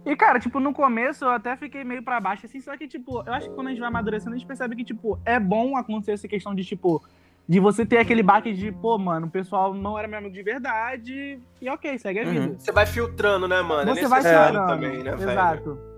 E, 0.06 0.14
cara, 0.14 0.38
tipo, 0.38 0.60
no 0.60 0.74
começo 0.74 1.24
eu 1.24 1.30
até 1.30 1.56
fiquei 1.56 1.82
meio 1.82 2.02
para 2.02 2.20
baixo, 2.20 2.44
assim, 2.44 2.60
só 2.60 2.76
que, 2.76 2.86
tipo, 2.86 3.22
eu 3.26 3.32
acho 3.32 3.48
que 3.48 3.54
quando 3.54 3.68
a 3.68 3.70
gente 3.70 3.80
vai 3.80 3.88
amadurecendo, 3.88 4.34
a 4.34 4.38
gente 4.38 4.46
percebe 4.46 4.76
que, 4.76 4.84
tipo, 4.84 5.18
é 5.24 5.40
bom 5.40 5.76
acontecer 5.76 6.12
essa 6.12 6.28
questão 6.28 6.54
de, 6.54 6.62
tipo, 6.62 7.02
de 7.48 7.58
você 7.58 7.86
ter 7.86 7.98
aquele 7.98 8.22
baque 8.22 8.52
de, 8.52 8.70
pô, 8.70 8.98
mano, 8.98 9.26
o 9.26 9.30
pessoal 9.30 9.72
não 9.72 9.98
era 9.98 10.06
meu 10.06 10.18
amigo 10.18 10.34
de 10.34 10.42
verdade, 10.42 11.40
e 11.60 11.70
ok, 11.70 11.98
segue 11.98 12.20
a 12.20 12.24
uhum. 12.24 12.30
vida. 12.30 12.54
Você 12.58 12.70
vai 12.70 12.84
filtrando, 12.84 13.48
né, 13.48 13.62
mano? 13.62 13.94
Você 13.94 14.04
é 14.04 14.08
vai 14.08 14.22
filtrando 14.22 14.66
também, 14.66 15.02
né, 15.02 15.14
Exato. 15.14 15.74
Velho? 15.74 15.93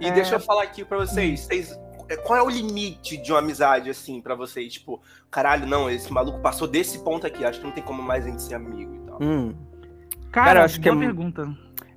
E 0.00 0.06
é... 0.06 0.10
deixa 0.10 0.36
eu 0.36 0.40
falar 0.40 0.62
aqui 0.62 0.84
pra 0.84 0.98
vocês, 0.98 1.40
vocês 1.40 1.78
é, 2.10 2.16
qual 2.16 2.36
é 2.36 2.42
o 2.42 2.50
limite 2.50 3.16
de 3.16 3.30
uma 3.30 3.38
amizade, 3.38 3.88
assim, 3.88 4.20
para 4.20 4.34
vocês? 4.34 4.72
Tipo, 4.72 5.00
caralho, 5.30 5.64
não, 5.64 5.88
esse 5.88 6.12
maluco 6.12 6.40
passou 6.40 6.66
desse 6.66 6.98
ponto 7.04 7.24
aqui, 7.24 7.44
acho 7.44 7.60
que 7.60 7.64
não 7.64 7.72
tem 7.72 7.84
como 7.84 8.02
mais 8.02 8.26
a 8.26 8.30
gente 8.30 8.42
ser 8.42 8.54
amigo 8.56 8.96
e 8.96 8.98
tal. 9.06 9.18
Hum. 9.22 9.54
Cara, 10.32 10.46
Cara 10.46 10.64
acho 10.64 10.80
que 10.80 10.88
é 10.88 10.96
pergunta. 10.96 11.42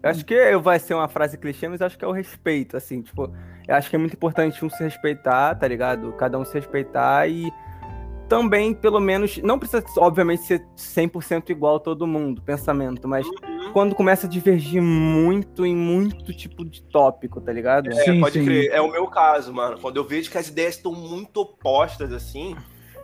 Eu 0.03 0.09
acho 0.09 0.23
que 0.23 0.57
vai 0.57 0.77
ser 0.77 0.93
uma 0.93 1.07
frase 1.07 1.35
clichê, 1.35 1.67
mas 1.67 1.81
acho 1.81 1.97
que 1.97 2.05
é 2.05 2.07
o 2.07 2.11
respeito, 2.11 2.77
assim, 2.77 3.01
tipo, 3.01 3.33
eu 3.67 3.75
acho 3.75 3.89
que 3.89 3.95
é 3.95 3.99
muito 3.99 4.13
importante 4.13 4.63
um 4.63 4.69
se 4.69 4.83
respeitar, 4.83 5.55
tá 5.55 5.67
ligado? 5.67 6.13
Cada 6.13 6.37
um 6.37 6.45
se 6.45 6.53
respeitar 6.53 7.27
e 7.27 7.51
também, 8.27 8.73
pelo 8.73 8.99
menos, 8.99 9.37
não 9.37 9.59
precisa, 9.59 9.83
obviamente, 9.97 10.43
ser 10.43 10.65
100% 10.77 11.49
igual 11.49 11.77
a 11.77 11.79
todo 11.79 12.07
mundo, 12.07 12.41
pensamento, 12.41 13.07
mas 13.07 13.25
uhum. 13.25 13.71
quando 13.73 13.95
começa 13.95 14.27
a 14.27 14.29
divergir 14.29 14.81
muito 14.81 15.65
em 15.65 15.75
muito 15.75 16.33
tipo 16.33 16.65
de 16.65 16.81
tópico, 16.83 17.39
tá 17.41 17.51
ligado? 17.51 17.89
É, 17.89 17.95
sim, 18.03 18.19
pode 18.19 18.39
sim. 18.39 18.45
crer. 18.45 18.71
É 18.71 18.81
o 18.81 18.91
meu 18.91 19.07
caso, 19.07 19.53
mano. 19.53 19.77
Quando 19.79 19.97
eu 19.97 20.03
vejo 20.03 20.29
que 20.31 20.37
as 20.37 20.47
ideias 20.47 20.75
estão 20.75 20.93
muito 20.93 21.41
opostas, 21.41 22.11
assim, 22.11 22.55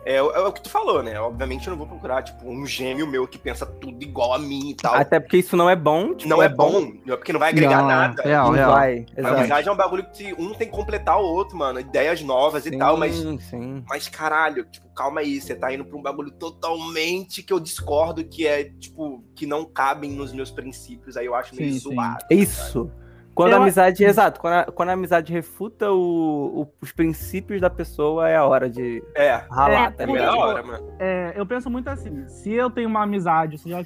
é, 0.04 0.16
é, 0.16 0.22
o 0.22 0.52
que 0.52 0.62
tu 0.62 0.70
falou, 0.70 1.02
né? 1.02 1.18
Obviamente 1.20 1.66
eu 1.66 1.72
não 1.72 1.78
vou 1.78 1.86
procurar, 1.86 2.22
tipo, 2.22 2.48
um 2.48 2.66
gêmeo 2.66 3.06
meu 3.06 3.26
que 3.28 3.38
pensa 3.38 3.66
tudo 3.66 4.02
igual 4.02 4.32
a 4.32 4.38
mim 4.38 4.70
e 4.70 4.74
tal. 4.74 4.94
Até 4.94 5.20
porque 5.20 5.36
isso 5.36 5.56
não 5.56 5.68
é 5.68 5.76
bom. 5.76 6.14
Tipo, 6.14 6.28
não 6.28 6.42
é, 6.42 6.46
é 6.46 6.48
bom, 6.48 6.72
bom, 6.72 6.92
porque 7.16 7.32
não 7.32 7.40
vai 7.40 7.50
agregar 7.50 7.82
não, 7.82 7.88
nada. 7.88 8.22
Real, 8.22 8.46
não 8.46 8.54
real. 8.54 8.72
vai. 8.72 9.06
A 9.22 9.28
amizade 9.28 9.68
é 9.68 9.72
um 9.72 9.76
bagulho 9.76 10.06
que 10.10 10.32
um 10.34 10.54
tem 10.54 10.68
que 10.68 10.74
completar 10.74 11.18
o 11.20 11.24
outro, 11.24 11.56
mano. 11.56 11.80
Ideias 11.80 12.22
novas 12.22 12.64
sim, 12.64 12.70
e 12.74 12.78
tal, 12.78 12.96
mas. 12.96 13.16
Sim. 13.16 13.84
Mas 13.88 14.08
caralho, 14.08 14.64
tipo, 14.64 14.88
calma 14.94 15.20
aí, 15.20 15.40
você 15.40 15.54
tá 15.54 15.72
indo 15.72 15.84
pra 15.84 15.96
um 15.96 16.02
bagulho 16.02 16.30
totalmente 16.30 17.42
que 17.42 17.52
eu 17.52 17.60
discordo, 17.60 18.24
que 18.24 18.46
é, 18.46 18.64
tipo, 18.64 19.22
que 19.36 19.46
não 19.46 19.64
cabem 19.64 20.10
nos 20.10 20.32
meus 20.32 20.50
princípios. 20.50 21.16
Aí 21.16 21.26
eu 21.26 21.34
acho 21.34 21.54
meio 21.54 21.72
sim, 21.72 21.78
zoado. 21.78 22.24
Isso. 22.30 22.86
Cara. 22.86 23.09
Quando 23.40 23.52
eu... 23.52 23.58
a 23.58 23.62
amizade, 23.62 24.04
exato, 24.04 24.38
quando 24.38 24.52
a, 24.52 24.64
quando 24.64 24.88
a 24.90 24.92
amizade 24.92 25.32
refuta 25.32 25.90
o, 25.90 26.62
o, 26.62 26.72
os 26.80 26.92
princípios 26.92 27.58
da 27.58 27.70
pessoa, 27.70 28.28
é 28.28 28.36
a 28.36 28.44
hora 28.44 28.68
de 28.68 29.02
é. 29.14 29.30
ralar, 29.50 29.84
é, 29.84 29.90
tá 29.92 30.04
ligado? 30.04 30.22
É 30.22 30.26
a 30.26 30.36
hora, 30.36 30.62
mano. 30.62 30.96
É, 30.98 31.32
eu 31.34 31.46
penso 31.46 31.70
muito 31.70 31.88
assim, 31.88 32.28
se 32.28 32.52
eu 32.52 32.68
tenho 32.70 32.88
uma 32.88 33.02
amizade, 33.02 33.56
se 33.56 33.70
já... 33.70 33.82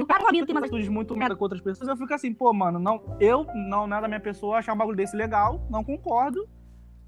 O 0.00 0.06
cara 0.06 0.24
tem 0.30 0.42
umas 0.42 0.62
atitudes 0.62 0.88
muito 0.88 1.14
merda 1.14 1.36
com 1.36 1.44
outras 1.44 1.60
pessoas, 1.60 1.88
eu 1.88 1.96
fico 1.96 2.14
assim, 2.14 2.32
pô, 2.32 2.52
mano, 2.54 2.78
não, 2.78 3.16
eu, 3.20 3.46
não, 3.54 3.86
não 3.86 3.98
é 3.98 4.00
da 4.00 4.08
minha 4.08 4.20
pessoa, 4.20 4.56
achar 4.56 4.72
um 4.72 4.78
bagulho 4.78 4.96
desse 4.96 5.14
legal, 5.14 5.60
não 5.68 5.84
concordo. 5.84 6.48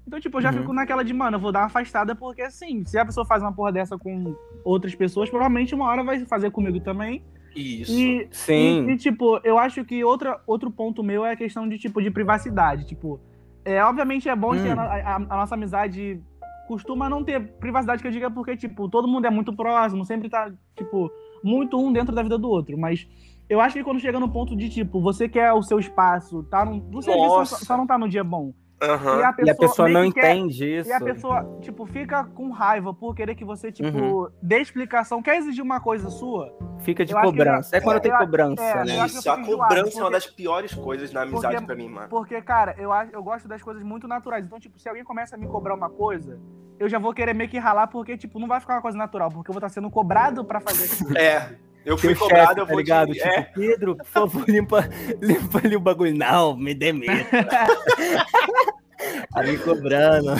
Então, 0.07 0.19
tipo, 0.19 0.37
eu 0.37 0.41
já 0.41 0.51
uhum. 0.51 0.59
fico 0.59 0.73
naquela 0.73 1.03
de, 1.03 1.11
mano, 1.11 1.37
eu 1.37 1.41
vou 1.41 1.51
dar 1.51 1.61
uma 1.61 1.65
afastada, 1.65 2.15
porque 2.15 2.43
assim, 2.43 2.85
se 2.85 2.99
a 2.99 3.05
pessoa 3.05 3.25
faz 3.25 3.41
uma 3.41 3.51
porra 3.51 3.71
dessa 3.71 3.97
com 3.97 4.35
outras 4.63 4.93
pessoas, 4.93 5.27
provavelmente 5.27 5.73
uma 5.73 5.85
hora 5.85 6.03
vai 6.03 6.23
fazer 6.25 6.51
comigo 6.51 6.79
também. 6.79 7.25
Isso. 7.55 7.93
E, 7.93 8.27
Sim. 8.31 8.87
E, 8.87 8.91
e, 8.91 8.97
tipo, 8.97 9.39
eu 9.43 9.57
acho 9.57 9.83
que 9.85 10.03
outra, 10.03 10.41
outro 10.45 10.69
ponto 10.69 11.03
meu 11.03 11.25
é 11.25 11.31
a 11.31 11.35
questão 11.35 11.67
de, 11.67 11.77
tipo, 11.77 12.01
de 12.01 12.11
privacidade. 12.11 12.85
Tipo, 12.85 13.19
é, 13.63 13.83
obviamente 13.83 14.27
é 14.27 14.35
bom 14.35 14.53
hum. 14.53 14.61
que 14.61 14.69
a, 14.69 14.81
a, 14.81 15.15
a, 15.15 15.19
nossa 15.19 15.55
amizade 15.55 16.21
costuma 16.67 17.09
não 17.09 17.23
ter 17.23 17.39
privacidade, 17.57 18.01
que 18.01 18.07
eu 18.07 18.11
diga, 18.11 18.29
porque, 18.29 18.57
tipo, 18.57 18.89
todo 18.89 19.07
mundo 19.07 19.25
é 19.25 19.29
muito 19.29 19.55
próximo, 19.55 20.03
sempre 20.03 20.29
tá, 20.29 20.51
tipo, 20.75 21.09
muito 21.43 21.79
um 21.79 21.93
dentro 21.93 22.13
da 22.13 22.23
vida 22.23 22.37
do 22.37 22.49
outro. 22.49 22.77
Mas 22.77 23.07
Eu 23.47 23.61
acho 23.61 23.75
que 23.75 23.83
quando 23.83 23.99
chega 23.99 24.19
no 24.19 24.29
ponto 24.29 24.55
de, 24.55 24.69
tipo, 24.69 24.99
você 24.99 25.29
quer 25.29 25.53
o 25.53 25.61
seu 25.61 25.79
espaço, 25.79 26.43
tá 26.43 26.65
no, 26.65 26.77
no 26.77 27.01
serviço 27.01 27.63
só 27.63 27.77
não 27.77 27.87
tá 27.87 27.97
no 27.97 28.09
dia 28.09 28.23
bom. 28.23 28.53
Uhum. 28.81 29.19
E, 29.19 29.23
a 29.23 29.33
pessoa, 29.33 29.47
e 29.47 29.49
a 29.49 29.55
pessoa 29.55 29.89
não 29.89 30.03
entende 30.03 30.59
quer, 30.59 30.79
isso. 30.79 30.89
E 30.89 30.93
a 30.93 30.99
pessoa, 30.99 31.59
tipo, 31.61 31.85
fica 31.85 32.25
com 32.25 32.49
raiva 32.51 32.93
por 32.93 33.15
querer 33.15 33.33
que 33.35 33.45
você, 33.45 33.71
tipo, 33.71 33.97
uhum. 33.97 34.27
dê 34.41 34.59
explicação, 34.59 35.21
quer 35.21 35.37
exigir 35.37 35.63
uma 35.63 35.79
coisa 35.79 36.09
sua. 36.09 36.53
Fica 36.79 37.05
de 37.05 37.13
cobrança. 37.13 37.75
é 37.75 37.79
quando 37.79 37.97
é, 37.97 37.99
tem 38.01 38.11
cobrança, 38.17 38.61
é, 38.61 38.85
né? 38.85 39.05
Isso, 39.05 39.29
a 39.29 39.43
cobrança 39.43 39.83
porque, 39.83 39.99
é 39.99 40.03
uma 40.03 40.11
das 40.11 40.27
piores 40.27 40.73
coisas 40.73 41.11
na 41.13 41.21
amizade 41.21 41.55
porque, 41.55 41.65
pra 41.65 41.75
mim, 41.75 41.87
mano. 41.87 42.09
Porque, 42.09 42.41
cara, 42.41 42.75
eu, 42.77 42.91
eu 43.13 43.23
gosto 43.23 43.47
das 43.47 43.61
coisas 43.61 43.81
muito 43.81 44.07
naturais. 44.07 44.45
Então, 44.45 44.59
tipo, 44.59 44.77
se 44.77 44.89
alguém 44.89 45.03
começa 45.03 45.35
a 45.35 45.39
me 45.39 45.47
cobrar 45.47 45.73
uma 45.73 45.89
coisa, 45.89 46.37
eu 46.77 46.89
já 46.89 46.99
vou 46.99 47.13
querer 47.13 47.33
meio 47.33 47.49
que 47.49 47.57
ralar, 47.57 47.87
porque, 47.87 48.17
tipo, 48.17 48.39
não 48.39 48.47
vai 48.47 48.59
ficar 48.59 48.75
uma 48.75 48.81
coisa 48.81 48.97
natural, 48.97 49.29
porque 49.31 49.49
eu 49.49 49.53
vou 49.53 49.59
estar 49.59 49.69
sendo 49.69 49.89
cobrado 49.89 50.43
pra 50.43 50.59
fazer. 50.59 51.17
É. 51.17 51.55
Eu 51.85 51.97
fui 51.97 52.15
cobrado, 52.15 52.47
chefe, 52.47 52.59
eu 52.59 52.65
tá 52.65 52.71
vou 52.71 52.79
ligado? 52.79 53.13
Te... 53.13 53.19
Tipo, 53.19 53.27
é. 53.27 53.41
Pedro, 53.43 53.95
por 53.95 54.05
favor, 54.05 54.43
limpa, 54.49 54.89
limpa 55.21 55.61
ali 55.63 55.75
o 55.75 55.79
bagulho. 55.79 56.15
Não, 56.15 56.57
me 56.57 56.73
dê 56.73 56.91
medo. 56.91 57.29
tá 59.31 59.43
me 59.43 59.57
cobrando. 59.59 60.31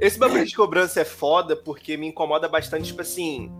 Esse 0.00 0.18
bagulho 0.18 0.44
de 0.44 0.54
cobrança 0.54 1.00
é 1.00 1.04
foda 1.04 1.54
porque 1.54 1.96
me 1.96 2.08
incomoda 2.08 2.48
bastante, 2.48 2.86
tipo 2.86 3.02
assim 3.02 3.52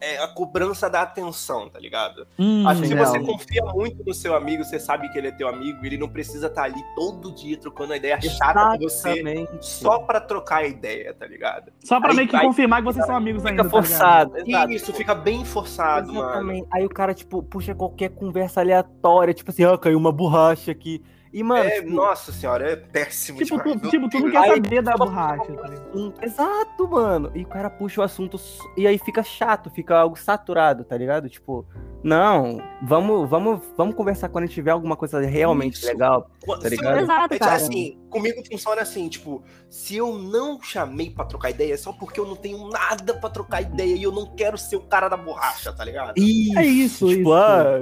é 0.00 0.22
a 0.22 0.28
cobrança 0.28 0.88
da 0.88 1.02
atenção, 1.02 1.68
tá 1.68 1.78
ligado? 1.78 2.26
Hum, 2.38 2.66
Acho 2.66 2.82
que 2.82 2.88
se 2.88 2.94
você 2.94 3.20
confia 3.20 3.64
muito 3.66 4.04
no 4.04 4.14
seu 4.14 4.34
amigo, 4.34 4.64
você 4.64 4.78
sabe 4.78 5.08
que 5.10 5.18
ele 5.18 5.28
é 5.28 5.32
teu 5.32 5.48
amigo, 5.48 5.84
ele 5.84 5.98
não 5.98 6.08
precisa 6.08 6.46
estar 6.46 6.62
tá 6.62 6.66
ali 6.66 6.82
todo 6.94 7.32
dia 7.34 7.58
trocando 7.58 7.92
a 7.92 7.96
ideia 7.96 8.20
chata 8.20 8.78
com 8.78 8.78
você 8.78 9.22
só 9.60 9.98
pra 10.00 10.20
trocar 10.20 10.58
a 10.58 10.66
ideia, 10.66 11.14
tá 11.14 11.26
ligado? 11.26 11.72
Só 11.84 12.00
pra 12.00 12.10
aí, 12.10 12.16
meio 12.16 12.28
que 12.28 12.36
aí, 12.36 12.46
confirmar 12.46 12.80
que 12.80 12.86
vocês 12.86 13.04
são 13.04 13.16
amigos 13.16 13.42
fica 13.42 13.50
ainda. 13.50 13.64
Fica 13.64 13.76
tá 13.76 13.82
forçado. 13.82 14.32
Tá 14.50 14.72
Isso, 14.72 14.92
fica 14.92 15.14
bem 15.14 15.44
forçado, 15.44 16.10
Exatamente. 16.10 16.60
mano. 16.60 16.68
Aí 16.72 16.84
o 16.84 16.88
cara, 16.88 17.14
tipo, 17.14 17.42
puxa 17.42 17.74
qualquer 17.74 18.10
conversa 18.10 18.60
aleatória, 18.60 19.34
tipo 19.34 19.50
assim, 19.50 19.64
ó, 19.64 19.74
oh, 19.74 19.78
caiu 19.78 19.98
uma 19.98 20.12
borracha 20.12 20.70
aqui. 20.70 21.02
E, 21.32 21.42
mano. 21.42 21.68
É, 21.68 21.80
tipo, 21.80 21.90
nossa 21.90 22.32
senhora, 22.32 22.72
é 22.72 22.76
péssimo 22.76 23.38
tipo, 23.38 23.56
demais. 23.62 23.80
Tu, 23.82 23.90
tipo, 23.90 24.08
tu 24.08 24.20
não 24.20 24.30
quer 24.30 24.48
saber 24.48 24.82
da 24.82 24.96
borracha. 24.96 25.52
Tá 25.52 26.24
Exato, 26.26 26.88
mano. 26.88 27.30
E 27.34 27.42
o 27.42 27.46
cara 27.46 27.70
puxa 27.70 28.00
o 28.00 28.04
assunto 28.04 28.40
e 28.76 28.86
aí 28.86 28.98
fica 28.98 29.22
chato, 29.22 29.70
fica 29.70 29.96
algo 29.96 30.18
saturado, 30.18 30.84
tá 30.84 30.96
ligado? 30.96 31.28
Tipo, 31.28 31.64
não, 32.02 32.60
vamos, 32.82 33.28
vamos, 33.28 33.60
vamos 33.76 33.94
conversar 33.94 34.28
quando 34.28 34.44
a 34.44 34.46
gente 34.46 34.54
tiver 34.54 34.72
alguma 34.72 34.96
coisa 34.96 35.20
realmente 35.20 35.74
Isso. 35.74 35.86
legal, 35.86 36.30
tá 36.60 36.68
ligado? 36.68 36.98
Exato, 36.98 37.38
cara. 37.38 37.54
Assim, 37.54 37.98
comigo 38.08 38.42
funciona 38.50 38.82
assim, 38.82 39.08
tipo, 39.08 39.44
se 39.68 39.96
eu 39.96 40.18
não 40.18 40.60
chamei 40.60 41.10
pra 41.10 41.24
trocar 41.24 41.50
ideia, 41.50 41.74
é 41.74 41.76
só 41.76 41.92
porque 41.92 42.18
eu 42.18 42.26
não 42.26 42.36
tenho 42.36 42.68
nada 42.68 43.14
pra 43.14 43.30
trocar 43.30 43.60
ideia 43.60 43.94
e 43.94 44.02
eu 44.02 44.10
não 44.10 44.34
quero 44.34 44.58
ser 44.58 44.76
o 44.76 44.80
cara 44.80 45.08
da 45.08 45.16
borracha, 45.16 45.72
tá 45.72 45.84
ligado? 45.84 46.14
Isso, 46.16 46.58
é 46.58 46.66
isso, 46.66 47.06
tipo, 47.08 47.20
isso. 47.20 47.32
Ah, 47.34 47.78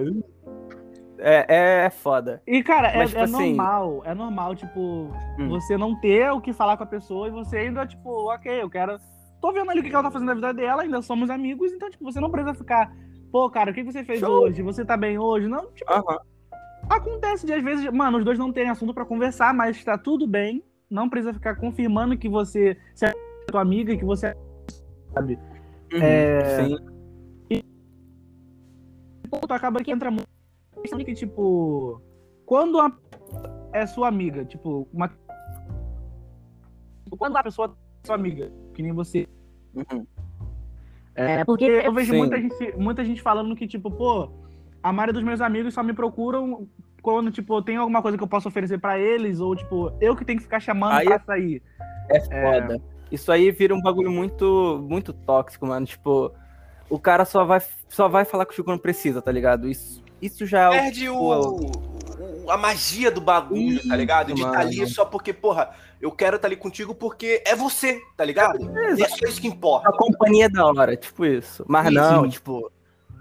é, 1.19 1.47
é, 1.49 1.85
é 1.87 1.91
foda. 1.91 2.43
E, 2.47 2.63
cara, 2.63 2.93
Mas, 2.97 3.03
é, 3.03 3.07
tipo 3.07 3.19
é 3.19 3.23
assim... 3.25 3.55
normal. 3.55 4.03
É 4.05 4.15
normal, 4.15 4.55
tipo, 4.55 5.11
hum. 5.39 5.49
você 5.49 5.77
não 5.77 5.95
ter 6.01 6.31
o 6.31 6.41
que 6.41 6.53
falar 6.53 6.77
com 6.77 6.85
a 6.85 6.87
pessoa 6.87 7.29
e 7.29 7.31
você 7.31 7.59
ainda, 7.59 7.87
tipo, 7.87 8.33
ok, 8.33 8.63
eu 8.63 8.71
quero. 8.71 8.99
Tô 9.41 9.53
vendo 9.53 9.71
ali 9.71 9.81
o 9.81 9.83
que 9.83 9.95
ela 9.95 10.03
tá 10.03 10.11
fazendo 10.11 10.29
na 10.29 10.35
vida 10.35 10.55
dela, 10.55 10.83
ainda 10.83 11.03
somos 11.03 11.31
amigos, 11.31 11.73
então, 11.73 11.91
tipo, 11.91 12.05
você 12.05 12.21
não 12.21 12.31
precisa 12.31 12.55
ficar. 12.55 12.93
Pô, 13.31 13.51
cara, 13.51 13.71
o 13.71 13.75
que 13.75 13.83
você 13.83 14.05
fez 14.05 14.21
Show. 14.21 14.45
hoje? 14.45 14.63
Você 14.63 14.85
tá 14.85 14.97
bem 14.97 15.19
hoje? 15.19 15.49
Não, 15.49 15.71
tipo. 15.73 15.93
Uh 15.93 16.03
-huh. 16.03 16.19
Acontece 16.89 17.45
de 17.45 17.53
às 17.53 17.63
vezes, 17.63 17.91
mano, 17.93 18.19
os 18.19 18.25
dois 18.25 18.39
não 18.39 18.53
terem 18.53 18.71
assunto 18.71 18.95
para 18.95 19.05
conversar, 19.05 19.53
mas 19.53 19.83
tá 19.85 19.99
tudo 19.99 20.27
bem. 20.27 20.63
Não 20.91 21.09
precisa 21.09 21.35
ficar 21.35 21.57
confirmando 21.57 22.17
que 22.17 22.29
você 22.29 22.77
é 23.03 23.13
tua 23.51 23.61
amiga 23.61 23.93
e 23.93 23.99
que 23.99 24.05
você 24.05 24.29
é, 24.29 24.35
sabe. 25.13 25.39
Uhum, 25.93 26.03
é... 26.03 26.45
Sim. 26.57 26.79
E 27.51 27.65
ponto 29.29 29.53
acaba 29.53 29.83
que 29.83 29.91
entra 29.91 30.11
muito 30.11 30.38
questão 30.81 30.99
de 30.99 31.05
que, 31.05 31.15
tipo, 31.15 32.01
quando 32.45 32.81
a... 32.81 32.91
é 33.73 33.87
sua 33.87 34.09
amiga, 34.09 34.45
tipo, 34.45 34.89
uma. 34.93 35.11
Quando 37.19 37.37
a 37.37 37.43
pessoa 37.43 37.77
é 38.03 38.07
sua 38.07 38.17
amiga, 38.17 38.53
que 38.75 38.83
nem 38.83 38.93
você. 38.93 39.27
Uhum. 39.75 40.07
É, 41.15 41.45
porque 41.45 41.65
eu 41.65 41.93
vejo 41.93 42.15
muita 42.15 42.41
gente, 42.41 42.77
muita 42.77 43.05
gente 43.05 43.21
falando 43.21 43.57
que, 43.57 43.67
tipo, 43.67 43.91
pô, 43.91 44.31
a 44.83 44.93
maioria 44.93 45.13
dos 45.13 45.23
meus 45.23 45.41
amigos 45.41 45.75
só 45.75 45.83
me 45.83 45.93
procuram 45.93 46.69
quando, 47.03 47.31
tipo, 47.31 47.61
tem 47.63 47.77
alguma 47.77 48.01
coisa 48.01 48.17
que 48.17 48.23
eu 48.23 48.29
posso 48.29 48.49
oferecer 48.49 48.79
para 48.79 48.99
eles, 48.99 49.41
ou, 49.41 49.55
tipo, 49.57 49.93
eu 50.01 50.15
que 50.15 50.25
tenho 50.25 50.39
que 50.39 50.45
ficar 50.45 50.61
chamando 50.61 50.93
aí 50.93 51.07
pra 51.07 51.21
sair. 51.21 51.63
É 52.09 52.21
foda. 52.21 52.77
É... 52.77 52.99
Isso 53.11 53.33
aí 53.33 53.51
vira 53.51 53.75
um 53.75 53.81
bagulho 53.81 54.11
muito, 54.11 54.85
muito 54.89 55.13
tóxico, 55.13 55.67
mano. 55.67 55.87
Tipo, 55.87 56.31
o 56.89 56.99
cara 56.99 57.25
só 57.25 57.45
vai, 57.45 57.61
só 57.89 58.09
vai 58.09 58.25
falar 58.25 58.47
contigo 58.47 58.65
quando 58.65 58.81
precisa, 58.81 59.21
tá 59.21 59.33
ligado? 59.33 59.69
Isso 59.69 60.03
isso 60.21 60.47
já 60.47 60.75
é 60.75 60.81
Perde 60.81 61.09
o, 61.09 61.17
o, 61.17 62.51
a 62.51 62.57
magia 62.57 63.11
do 63.11 63.21
bagulho, 63.21 63.77
Isso, 63.77 63.89
tá 63.89 63.97
ligado? 63.97 64.35
De 64.35 64.41
estar 64.41 64.53
tá 64.53 64.61
ali 64.61 64.87
só 64.87 65.05
porque, 65.05 65.33
porra, 65.33 65.71
eu 66.01 66.11
quero 66.11 66.37
estar 66.37 66.49
tá 66.49 66.55
ali 66.55 66.57
contigo 66.57 66.95
porque 66.95 67.43
é 67.47 67.55
você, 67.55 68.01
tá 68.17 68.25
ligado? 68.25 68.59
É, 68.79 68.93
é 68.93 69.09
só 69.09 69.27
isso 69.27 69.41
que 69.41 69.49
importa. 69.49 69.89
A 69.89 69.93
companhia 69.93 70.47
é 70.47 70.49
da 70.49 70.67
hora, 70.67 70.97
tipo 70.97 71.25
isso. 71.25 71.65
Mas 71.69 71.87
isso. 71.87 71.95
não, 71.95 72.29
tipo, 72.29 72.71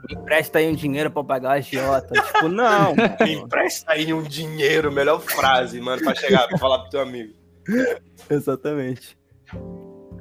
me 0.08 0.16
empresta 0.16 0.60
aí 0.60 0.68
um 0.68 0.76
dinheiro 0.76 1.12
pra 1.12 1.24
pagar 1.24 1.52
a 1.52 1.54
agiota. 1.54 2.14
tipo, 2.14 2.48
não. 2.48 2.96
Me 3.20 3.34
empresta 3.34 3.94
aí 3.94 4.14
um 4.14 4.24
dinheiro, 4.24 4.92
melhor 4.92 5.20
frase, 5.20 5.82
mano, 5.82 6.02
pra 6.02 6.16
chegar, 6.16 6.48
pra 6.48 6.58
falar 6.58 6.80
pro 6.80 6.90
teu 6.90 7.02
amigo. 7.02 7.34
Exatamente. 8.30 9.18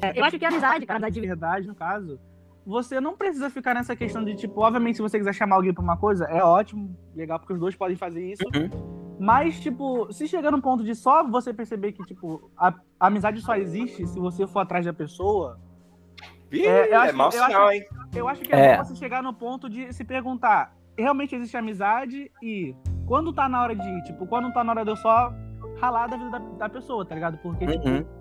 É, 0.02 0.18
eu 0.18 0.24
acho 0.24 0.38
que 0.38 0.44
a 0.44 0.48
amizade, 0.48 0.86
cara, 0.86 1.08
de 1.08 1.20
verdade, 1.20 1.66
no 1.66 1.74
caso, 1.74 2.18
você 2.66 3.00
não 3.00 3.16
precisa 3.16 3.48
ficar 3.48 3.74
nessa 3.74 3.94
questão 3.94 4.24
de, 4.24 4.34
tipo, 4.34 4.60
obviamente, 4.60 4.96
se 4.96 5.02
você 5.02 5.16
quiser 5.16 5.32
chamar 5.32 5.56
alguém 5.56 5.72
pra 5.72 5.82
uma 5.82 5.96
coisa, 5.96 6.24
é 6.24 6.42
ótimo, 6.42 6.96
legal, 7.14 7.38
porque 7.38 7.52
os 7.52 7.60
dois 7.60 7.76
podem 7.76 7.96
fazer 7.96 8.32
isso. 8.32 8.42
Uhum. 8.52 9.16
Mas, 9.20 9.60
tipo, 9.60 10.12
se 10.12 10.26
chegar 10.26 10.50
num 10.50 10.60
ponto 10.60 10.82
de 10.82 10.94
só 10.94 11.24
você 11.24 11.54
perceber 11.54 11.92
que, 11.92 12.02
tipo, 12.04 12.50
a, 12.56 12.74
a 12.98 13.06
amizade 13.06 13.40
só 13.40 13.54
existe 13.54 14.04
se 14.08 14.18
você 14.18 14.46
for 14.48 14.60
atrás 14.60 14.84
da 14.84 14.92
pessoa. 14.92 15.60
Ih, 16.50 16.66
é, 16.66 16.92
eu 16.92 16.98
acho, 16.98 17.10
é 17.10 17.12
mau 17.12 17.30
sinal, 17.30 17.72
hein? 17.72 17.84
Eu 18.14 18.28
acho 18.28 18.42
que 18.42 18.52
é, 18.52 18.72
é. 18.72 18.78
você 18.78 18.96
chegar 18.96 19.22
no 19.22 19.32
ponto 19.32 19.70
de 19.70 19.92
se 19.92 20.04
perguntar: 20.04 20.76
realmente 20.98 21.34
existe 21.34 21.56
amizade? 21.56 22.30
E 22.42 22.74
quando 23.06 23.32
tá 23.32 23.48
na 23.48 23.62
hora 23.62 23.74
de 23.74 23.88
ir? 23.88 24.02
Tipo, 24.02 24.26
quando 24.26 24.52
tá 24.52 24.62
na 24.62 24.72
hora 24.72 24.84
de 24.84 24.90
eu 24.90 24.96
só 24.96 25.32
ralar 25.80 26.08
da 26.08 26.16
vida 26.16 26.30
da, 26.30 26.38
da 26.38 26.68
pessoa, 26.68 27.06
tá 27.06 27.14
ligado? 27.14 27.38
Porque, 27.38 27.66
tipo, 27.66 27.88
uhum. 27.88 27.98
tipo. 27.98 28.16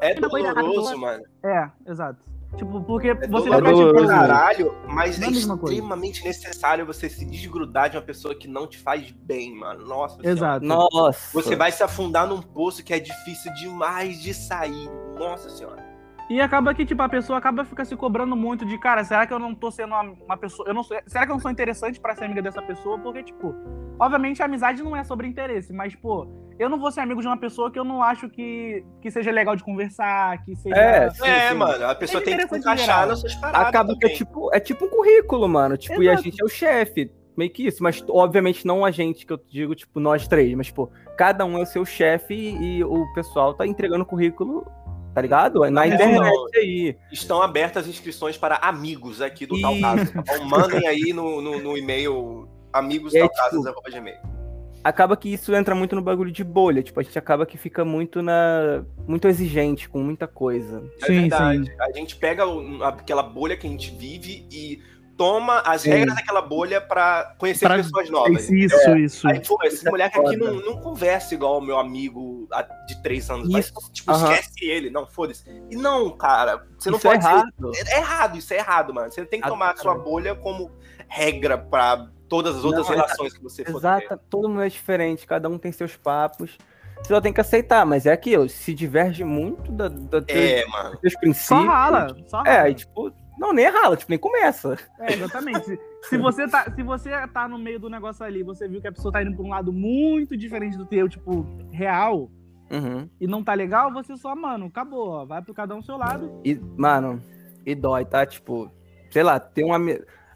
É 0.00 0.14
doloroso, 0.14 0.98
mano. 0.98 1.22
É, 1.42 1.70
exato. 1.86 2.30
Tipo, 2.56 2.80
porque 2.82 3.08
é 3.08 3.14
você 3.28 3.48
vai 3.48 3.62
tipo, 3.62 4.06
caralho, 4.06 4.74
mas 4.86 5.20
é, 5.20 5.26
é 5.26 5.30
extremamente 5.30 6.24
necessário 6.24 6.84
você 6.84 7.08
se 7.08 7.24
desgrudar 7.24 7.88
de 7.90 7.96
uma 7.96 8.02
pessoa 8.02 8.34
que 8.34 8.48
não 8.48 8.66
te 8.66 8.76
faz 8.76 9.10
bem, 9.10 9.54
mano. 9.54 9.86
Nossa 9.86 10.18
Exato. 10.22 10.66
Senhora. 10.66 10.88
Nossa. 10.92 11.32
Você 11.32 11.54
vai 11.54 11.70
se 11.70 11.82
afundar 11.82 12.26
num 12.26 12.42
poço 12.42 12.82
que 12.82 12.92
é 12.92 12.98
difícil 12.98 13.52
demais 13.54 14.20
de 14.20 14.34
sair. 14.34 14.90
Nossa 15.16 15.48
senhora. 15.48 15.89
E 16.30 16.40
acaba 16.40 16.72
que, 16.72 16.86
tipo, 16.86 17.02
a 17.02 17.08
pessoa 17.08 17.38
acaba 17.38 17.64
ficar 17.64 17.84
se 17.84 17.96
cobrando 17.96 18.36
muito 18.36 18.64
de, 18.64 18.78
cara, 18.78 19.02
será 19.02 19.26
que 19.26 19.34
eu 19.34 19.38
não 19.40 19.52
tô 19.52 19.68
sendo 19.68 19.88
uma, 19.88 20.02
uma 20.02 20.36
pessoa. 20.36 20.68
Eu 20.68 20.72
não 20.72 20.84
sou, 20.84 20.96
será 21.04 21.26
que 21.26 21.32
eu 21.32 21.34
não 21.34 21.42
sou 21.42 21.50
interessante 21.50 21.98
para 21.98 22.14
ser 22.14 22.26
amiga 22.26 22.40
dessa 22.40 22.62
pessoa? 22.62 22.96
Porque, 23.00 23.24
tipo, 23.24 23.52
obviamente 23.98 24.40
a 24.40 24.44
amizade 24.44 24.80
não 24.80 24.94
é 24.94 25.02
sobre 25.02 25.26
interesse, 25.26 25.72
mas, 25.72 25.96
pô, 25.96 26.28
eu 26.56 26.68
não 26.68 26.78
vou 26.78 26.92
ser 26.92 27.00
amigo 27.00 27.20
de 27.20 27.26
uma 27.26 27.36
pessoa 27.36 27.68
que 27.68 27.80
eu 27.80 27.82
não 27.82 28.00
acho 28.00 28.28
que, 28.28 28.84
que 29.02 29.10
seja 29.10 29.32
legal 29.32 29.56
de 29.56 29.64
conversar, 29.64 30.40
que 30.44 30.54
seja. 30.54 30.76
É, 30.76 31.10
sim, 31.10 31.26
é 31.26 31.48
sim. 31.48 31.54
mano, 31.56 31.84
a 31.84 31.96
pessoa 31.96 32.22
tem 32.22 32.38
que 32.38 32.56
encaixar 32.56 33.08
nas 33.08 33.18
suas 33.18 33.34
paradas. 33.34 33.66
Acaba 33.66 33.98
que 33.98 34.06
é 34.06 34.10
tipo, 34.10 34.54
é 34.54 34.60
tipo 34.60 34.84
um 34.84 34.88
currículo, 34.88 35.48
mano. 35.48 35.76
Tipo, 35.76 36.00
Exato. 36.00 36.04
e 36.04 36.08
a 36.10 36.14
gente 36.14 36.40
é 36.40 36.44
o 36.44 36.48
chefe 36.48 37.10
meio 37.36 37.50
que 37.50 37.66
isso, 37.66 37.82
mas 37.82 38.04
obviamente 38.08 38.66
não 38.66 38.84
a 38.84 38.90
gente, 38.90 39.24
que 39.24 39.32
eu 39.32 39.40
digo, 39.48 39.74
tipo, 39.74 39.98
nós 39.98 40.28
três, 40.28 40.54
mas, 40.54 40.66
tipo, 40.66 40.92
cada 41.16 41.44
um 41.44 41.56
é 41.58 41.62
o 41.62 41.66
seu 41.66 41.84
chefe 41.84 42.34
e, 42.34 42.76
e 42.78 42.84
o 42.84 43.12
pessoal 43.14 43.54
tá 43.54 43.66
entregando 43.66 44.04
currículo 44.04 44.70
tá 45.14 45.20
ligado? 45.20 45.70
Na 45.70 45.86
internet 45.86 46.56
aí. 46.56 46.96
Estão 47.10 47.42
abertas 47.42 47.86
inscrições 47.86 48.36
para 48.36 48.56
amigos 48.56 49.20
aqui 49.20 49.46
do 49.46 49.56
e... 49.56 49.62
Tal 49.62 49.74
tá 49.80 50.38
bom? 50.38 50.44
Mandem 50.44 50.86
aí 50.86 51.12
no, 51.12 51.40
no, 51.40 51.60
no 51.60 51.76
e-mail 51.76 52.48
amigostalcasas.gmail. 52.72 54.16
Tipo, 54.16 54.40
acaba 54.82 55.16
que 55.16 55.32
isso 55.32 55.54
entra 55.54 55.74
muito 55.74 55.94
no 55.94 56.02
bagulho 56.02 56.32
de 56.32 56.42
bolha, 56.42 56.82
tipo, 56.82 56.98
a 56.98 57.02
gente 57.02 57.18
acaba 57.18 57.46
que 57.46 57.58
fica 57.58 57.84
muito 57.84 58.22
na 58.22 58.84
muito 59.06 59.28
exigente 59.28 59.88
com 59.88 60.00
muita 60.00 60.26
coisa. 60.26 60.82
É 61.02 61.06
sim, 61.06 61.20
verdade. 61.22 61.66
Sim. 61.66 61.76
A 61.80 61.92
gente 61.92 62.16
pega 62.16 62.44
aquela 62.82 63.22
bolha 63.22 63.56
que 63.56 63.66
a 63.66 63.70
gente 63.70 63.90
vive 63.96 64.46
e 64.50 64.80
toma 65.20 65.60
as 65.66 65.82
Sim. 65.82 65.90
regras 65.90 66.14
daquela 66.14 66.40
bolha 66.40 66.80
para 66.80 67.34
conhecer 67.36 67.66
pra... 67.66 67.76
pessoas 67.76 68.08
novas. 68.08 68.48
Isso, 68.48 68.74
é. 68.74 69.00
isso. 69.00 69.28
Aí, 69.28 69.38
pô, 69.46 69.58
esse 69.64 69.86
é 69.86 69.90
moleque 69.90 70.18
aqui 70.18 70.34
não, 70.34 70.54
não 70.54 70.80
conversa 70.80 71.34
igual 71.34 71.58
o 71.58 71.60
meu 71.60 71.78
amigo 71.78 72.48
de 72.86 73.02
três 73.02 73.28
anos. 73.28 73.46
Isso. 73.46 73.70
Mas, 73.74 73.90
tipo, 73.90 74.12
esquece 74.12 74.64
ele. 74.64 74.88
Não, 74.88 75.06
foda-se. 75.06 75.44
E 75.70 75.76
não, 75.76 76.08
cara, 76.16 76.66
você 76.78 76.90
não 76.90 76.96
isso 76.96 77.06
é 77.06 77.10
pode 77.10 77.26
é 77.26 77.28
errado. 77.28 77.74
Ser... 77.74 77.88
É 77.88 77.98
errado, 77.98 78.38
isso 78.38 78.54
é 78.54 78.56
errado, 78.56 78.94
mano. 78.94 79.12
Você 79.12 79.26
tem 79.26 79.42
que 79.42 79.46
tomar 79.46 79.72
a 79.72 79.76
sua 79.76 79.94
bolha 79.94 80.34
como 80.34 80.70
regra 81.06 81.58
para 81.58 82.08
todas 82.26 82.56
as 82.56 82.64
outras 82.64 82.88
não, 82.88 82.94
relações 82.94 83.34
que 83.34 83.42
você 83.42 83.62
for 83.62 83.76
Exato, 83.76 84.18
todo 84.30 84.48
mundo 84.48 84.62
é 84.62 84.70
diferente, 84.70 85.26
cada 85.26 85.50
um 85.50 85.58
tem 85.58 85.70
seus 85.70 85.98
papos. 85.98 86.56
Você 87.02 87.12
só 87.12 87.20
tem 87.20 87.32
que 87.32 87.42
aceitar, 87.42 87.84
mas 87.84 88.06
é 88.06 88.12
aquilo, 88.12 88.48
se 88.48 88.72
diverge 88.72 89.22
muito 89.22 89.70
da, 89.70 89.88
da 89.88 90.18
é, 90.18 90.22
teus, 90.62 90.70
mano. 90.70 90.96
teus 90.96 91.14
princípios. 91.16 91.46
Só 91.46 91.62
rala, 91.62 92.16
só 92.26 92.36
rala. 92.38 92.48
É, 92.48 92.60
aí, 92.60 92.74
tipo, 92.74 93.12
Não, 93.40 93.54
nem 93.54 93.70
rala, 93.70 93.96
tipo, 93.96 94.10
nem 94.10 94.18
começa. 94.18 94.76
É, 94.98 95.14
exatamente. 95.14 95.80
se, 96.02 96.18
você 96.18 96.46
tá, 96.46 96.70
se 96.70 96.82
você 96.82 97.10
tá 97.28 97.48
no 97.48 97.58
meio 97.58 97.80
do 97.80 97.88
negócio 97.88 98.22
ali, 98.22 98.42
você 98.42 98.68
viu 98.68 98.82
que 98.82 98.86
a 98.86 98.92
pessoa 98.92 99.10
tá 99.10 99.22
indo 99.22 99.34
pra 99.34 99.42
um 99.42 99.48
lado 99.48 99.72
muito 99.72 100.36
diferente 100.36 100.76
do 100.76 100.84
teu, 100.84 101.08
tipo, 101.08 101.46
real, 101.72 102.30
uhum. 102.70 103.08
e 103.18 103.26
não 103.26 103.42
tá 103.42 103.54
legal, 103.54 103.90
você 103.90 104.14
só, 104.14 104.36
mano, 104.36 104.66
acabou, 104.66 105.08
ó, 105.08 105.24
vai 105.24 105.40
pro 105.40 105.54
cada 105.54 105.74
um 105.74 105.80
seu 105.80 105.96
lado. 105.96 106.30
E, 106.44 106.54
mano, 106.76 107.22
e 107.64 107.74
dói, 107.74 108.04
tá? 108.04 108.26
Tipo, 108.26 108.70
sei 109.10 109.22
lá, 109.22 109.40
tem 109.40 109.64
uma 109.64 109.78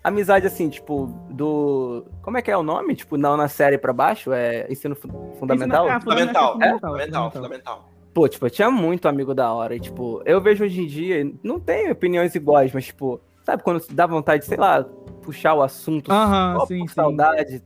amizade 0.03 0.47
assim, 0.47 0.71
tipo, 0.71 1.07
do. 1.29 2.07
Como 2.23 2.39
é 2.39 2.43
que 2.43 2.51
é 2.51 2.57
o 2.57 2.63
nome? 2.63 2.97
Tipo, 2.97 3.19
não 3.19 3.37
na 3.37 3.49
série 3.49 3.77
pra 3.77 3.93
baixo? 3.93 4.33
É 4.33 4.67
ensino 4.73 4.97
fundamental? 4.97 5.85
Ensino, 5.85 5.99
é, 5.99 6.01
fundamental. 6.01 6.59
É? 6.63 6.73
Fundamental, 6.73 7.31
fundamental. 7.31 7.94
Pô, 8.15 8.29
tipo, 8.29 8.47
eu 8.47 8.51
tinha 8.51 8.71
muito 8.71 9.09
amigo 9.09 9.35
da 9.35 9.53
hora. 9.53 9.75
E, 9.75 9.81
tipo, 9.81 10.23
eu 10.25 10.41
vejo 10.41 10.65
hoje 10.65 10.81
em 10.81 10.87
dia, 10.87 11.33
não 11.43 11.59
tem 11.59 11.91
opiniões 11.91 12.35
iguais, 12.35 12.73
mas, 12.73 12.87
tipo, 12.87 13.21
sabe 13.43 13.63
quando 13.63 13.85
dá 13.91 14.07
vontade, 14.07 14.45
sei 14.45 14.57
lá, 14.57 14.85
puxar 15.21 15.55
o 15.55 15.63
assunto 15.63 16.13
Aham, 16.13 16.61
só 16.61 16.67
sim, 16.67 16.79
por 16.79 16.89
sim. 16.89 16.95
saudade. 16.95 17.63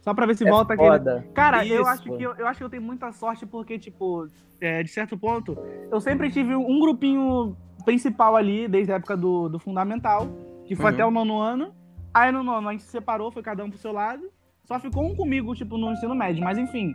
Só 0.00 0.14
pra 0.14 0.26
ver 0.26 0.36
se 0.36 0.46
é 0.46 0.50
volta 0.50 0.74
aqui. 0.74 1.28
Cara, 1.34 1.66
eu 1.66 1.86
acho, 1.86 2.02
que 2.02 2.22
eu, 2.22 2.34
eu, 2.34 2.46
acho 2.46 2.58
que 2.58 2.64
eu 2.64 2.70
tenho 2.70 2.82
muita 2.82 3.10
sorte 3.10 3.44
porque, 3.44 3.78
tipo, 3.78 4.28
é, 4.60 4.82
de 4.82 4.90
certo 4.90 5.18
ponto, 5.18 5.58
eu 5.90 6.00
sempre 6.00 6.30
tive 6.30 6.54
um 6.54 6.78
grupinho 6.78 7.56
principal 7.84 8.36
ali, 8.36 8.68
desde 8.68 8.92
a 8.92 8.96
época 8.96 9.16
do, 9.16 9.48
do 9.48 9.58
Fundamental 9.58 10.28
que 10.64 10.74
foi 10.74 10.86
uhum. 10.86 10.90
até 10.90 11.06
o 11.06 11.10
nono 11.10 11.40
ano. 11.40 11.74
Aí 12.12 12.30
no 12.30 12.42
nono 12.42 12.68
a 12.68 12.72
gente 12.72 12.84
se 12.84 12.90
separou, 12.90 13.30
foi 13.30 13.42
cada 13.42 13.64
um 13.64 13.70
pro 13.70 13.78
seu 13.78 13.92
lado. 13.92 14.30
Só 14.64 14.78
ficou 14.78 15.04
um 15.04 15.14
comigo, 15.14 15.54
tipo, 15.54 15.76
no 15.76 15.92
ensino 15.92 16.14
médio. 16.14 16.42
Mas 16.42 16.56
enfim, 16.56 16.92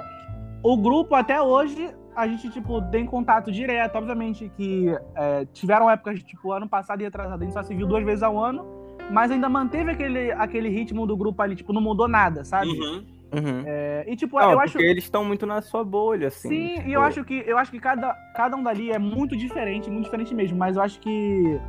o 0.64 0.78
grupo 0.78 1.14
até 1.16 1.42
hoje, 1.42 1.94
a 2.16 2.28
gente, 2.28 2.50
tipo, 2.50 2.82
tem 2.84 3.06
contato 3.06 3.52
direto. 3.52 3.96
Obviamente 3.96 4.52
que 4.56 4.88
é, 5.16 5.46
tiveram 5.54 5.90
épocas, 5.90 6.22
tipo, 6.24 6.52
ano 6.52 6.68
passado 6.68 7.02
e 7.02 7.06
atrasado, 7.06 7.42
a 7.42 7.46
gente 7.46 7.54
só 7.54 7.64
se 7.64 7.74
viu 7.74 7.88
duas 7.88 8.04
vezes 8.04 8.24
ao 8.24 8.38
ano. 8.38 8.66
Mas 9.12 9.32
ainda 9.32 9.50
manteve 9.50 9.92
aquele, 9.92 10.32
aquele 10.32 10.70
ritmo 10.70 11.08
do 11.08 11.18
grupo 11.18 11.42
ali, 11.42 11.56
tipo, 11.56 11.74
não 11.74 11.82
mudou 11.82 12.08
nada, 12.08 12.44
sabe? 12.44 12.70
Uhum. 12.70 13.06
Uhum. 13.32 13.64
É, 13.66 14.06
e 14.08 14.16
tipo, 14.16 14.40
não, 14.40 14.52
eu 14.52 14.60
acho. 14.60 14.80
eles 14.80 15.04
estão 15.04 15.24
muito 15.24 15.46
na 15.46 15.62
sua 15.62 15.84
bolha, 15.84 16.30
assim. 16.30 16.50
Sim, 16.50 16.76
tipo... 16.76 16.90
e 16.90 16.94
eu 16.94 17.02
acho 17.02 17.24
que 17.24 17.44
eu 17.46 17.58
acho 17.58 17.70
que 17.72 17.80
cada, 17.80 18.14
cada 18.36 18.58
um 18.58 18.64
dali 18.64 18.92
é 18.92 18.98
muito 18.98 19.38
diferente, 19.38 19.90
muito 19.90 20.06
diferente 20.06 20.34
mesmo. 20.34 20.58
Mas 20.58 20.78
eu 20.78 20.82
acho 20.82 21.00
que 21.00 21.60